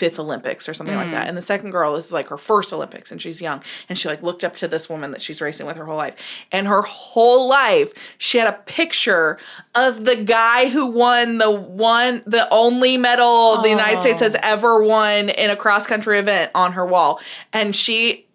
[0.00, 1.26] fifth Olympics or something like that.
[1.26, 1.28] Mm.
[1.28, 4.08] And the second girl this is like her first Olympics and she's young and she
[4.08, 6.16] like looked up to this woman that she's racing with her whole life.
[6.50, 9.38] And her whole life she had a picture
[9.74, 14.00] of the guy who won the one the only medal the United oh.
[14.00, 17.20] States has ever won in a cross country event on her wall.
[17.52, 18.26] And she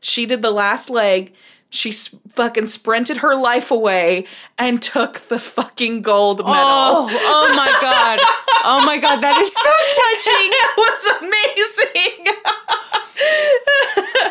[0.00, 1.32] she did the last leg.
[1.74, 1.90] She
[2.28, 4.26] fucking sprinted her life away
[4.58, 6.52] and took the fucking gold medal.
[6.54, 8.18] Oh, oh my god.
[8.64, 9.60] Oh my god, that is so
[10.04, 10.52] touching.
[10.52, 12.26] It was amazing.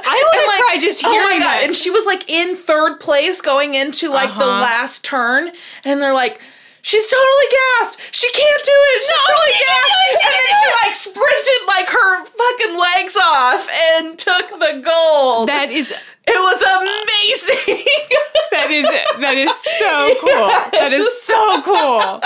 [0.06, 1.46] I want to cry just oh hearing my god!
[1.46, 1.62] that.
[1.66, 4.62] And she was like in third place going into like the Uh-huh.
[4.62, 5.52] last turn,
[5.84, 6.40] and they're like.
[6.84, 8.02] She's totally gassed.
[8.10, 9.04] She can't do it.
[9.04, 9.86] She's No, totally she gassed.
[9.86, 10.18] it.
[10.18, 15.50] She and then she like sprinted like her fucking legs off and took the gold.
[15.50, 15.94] that is
[16.32, 17.86] it was amazing.
[18.52, 18.86] that is
[19.20, 20.48] that is so cool.
[20.80, 22.22] That is so cool.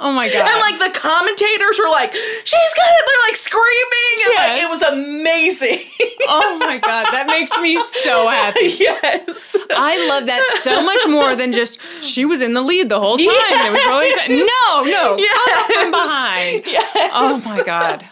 [0.00, 0.46] Oh my god.
[0.46, 4.70] And like the commentators were like, "She's got it!" They're like screaming, and like it
[4.70, 5.82] was amazing.
[6.28, 8.66] oh my god, that makes me so happy.
[8.78, 9.56] yes.
[9.74, 13.18] I love that so much more than just she was in the lead the whole
[13.18, 13.26] time.
[13.28, 14.38] and It was really exciting.
[14.38, 16.62] no, no, come up from behind.
[16.66, 17.10] Yes.
[17.12, 18.06] Oh my god,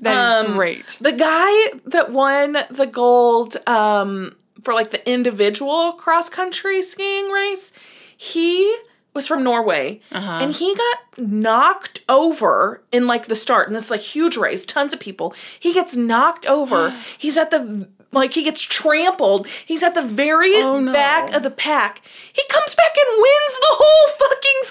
[0.00, 0.98] that is Um, great.
[1.00, 7.72] The guy that won the gold um, for like the individual cross country skiing race,
[8.16, 8.76] he
[9.14, 10.38] was from Norway, Uh-huh.
[10.42, 14.92] and he got knocked over in like the start in this like huge race, tons
[14.92, 15.34] of people.
[15.58, 16.90] He gets knocked over.
[17.18, 19.46] He's at the like he gets trampled.
[19.46, 20.92] He's at the very Oh, no.
[20.92, 22.00] back of the pack.
[22.32, 24.62] He comes back and wins the whole fucking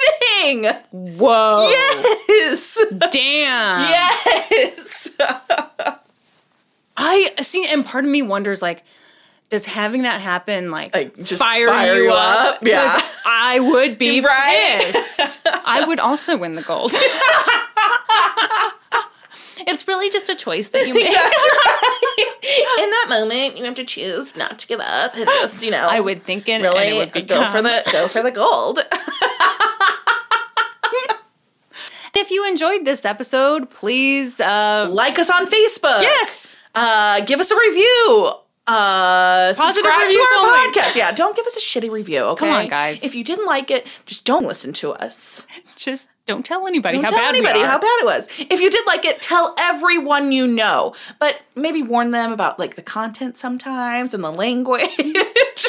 [0.91, 1.18] thing.
[1.18, 1.69] Whoa.
[1.69, 2.77] Yes.
[3.11, 3.81] Damn.
[3.89, 5.09] Yes.
[6.97, 8.84] I see, and part of me wonders like,
[9.49, 12.55] does having that happen like, Like, just fire, fire you you up?
[12.57, 12.64] up?
[12.64, 13.01] Yeah.
[13.26, 14.89] I would be Right?
[14.91, 15.41] pissed.
[15.45, 16.91] I would also win the gold.
[19.65, 21.05] it's really just a choice that you make.
[21.07, 25.88] In that moment, you have to choose not to give up and just, you know,
[25.89, 28.79] I would think it, really it would go for the go for the gold.
[32.15, 36.01] If you enjoyed this episode, please, uh, like us on Facebook.
[36.01, 38.31] yes, Uh, give us a review.
[38.68, 40.69] Uh, subscribe to our only.
[40.73, 40.95] podcast.
[40.95, 42.22] Yeah, don't give us a shitty review.
[42.23, 43.03] Okay, Come on, guys.
[43.03, 45.48] If you didn't like it, just don't listen to us.
[45.77, 47.68] just don't tell anybody Don't how tell bad anybody we are.
[47.68, 48.27] how bad it was.
[48.38, 50.94] If you did like it, tell everyone you know.
[51.19, 54.89] But maybe warn them about like the content sometimes and the language.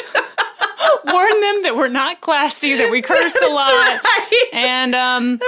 [1.05, 3.67] Warn them that we're not classy, that we curse a lot.
[4.03, 4.43] right.
[4.53, 5.39] And um,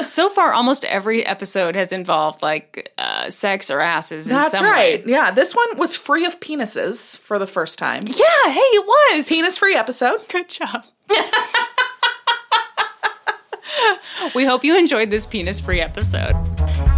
[0.00, 4.28] so far, almost every episode has involved like uh, sex or asses.
[4.28, 5.04] In That's right.
[5.04, 5.12] Way.
[5.12, 8.02] Yeah, this one was free of penises for the first time.
[8.06, 8.50] Yeah.
[8.50, 10.20] Hey, it was Penis free episode.
[10.28, 10.84] Good job.
[14.34, 16.34] we hope you enjoyed this penis free episode.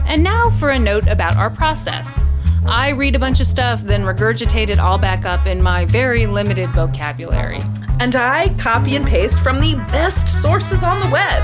[0.06, 2.27] And now for a note about our process.
[2.69, 6.27] I read a bunch of stuff, then regurgitate it all back up in my very
[6.27, 7.61] limited vocabulary.
[7.99, 11.43] And I copy and paste from the best sources on the web,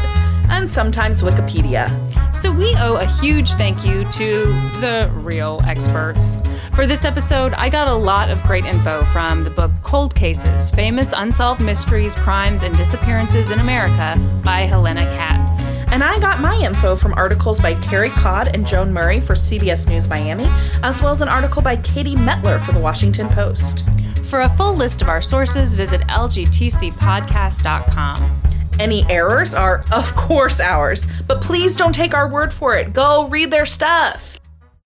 [0.50, 1.88] and sometimes Wikipedia.
[2.34, 4.44] So we owe a huge thank you to
[4.80, 6.36] the real experts.
[6.74, 10.70] For this episode, I got a lot of great info from the book Cold Cases
[10.72, 15.73] Famous Unsolved Mysteries, Crimes, and Disappearances in America by Helena Katz.
[15.94, 19.86] And I got my info from articles by Carey Codd and Joan Murray for CBS
[19.86, 20.48] News Miami,
[20.82, 23.84] as well as an article by Katie Mettler for the Washington Post.
[24.24, 28.42] For a full list of our sources, visit lgtcpodcast.com.
[28.80, 32.92] Any errors are, of course, ours, but please don't take our word for it.
[32.92, 34.40] Go read their stuff.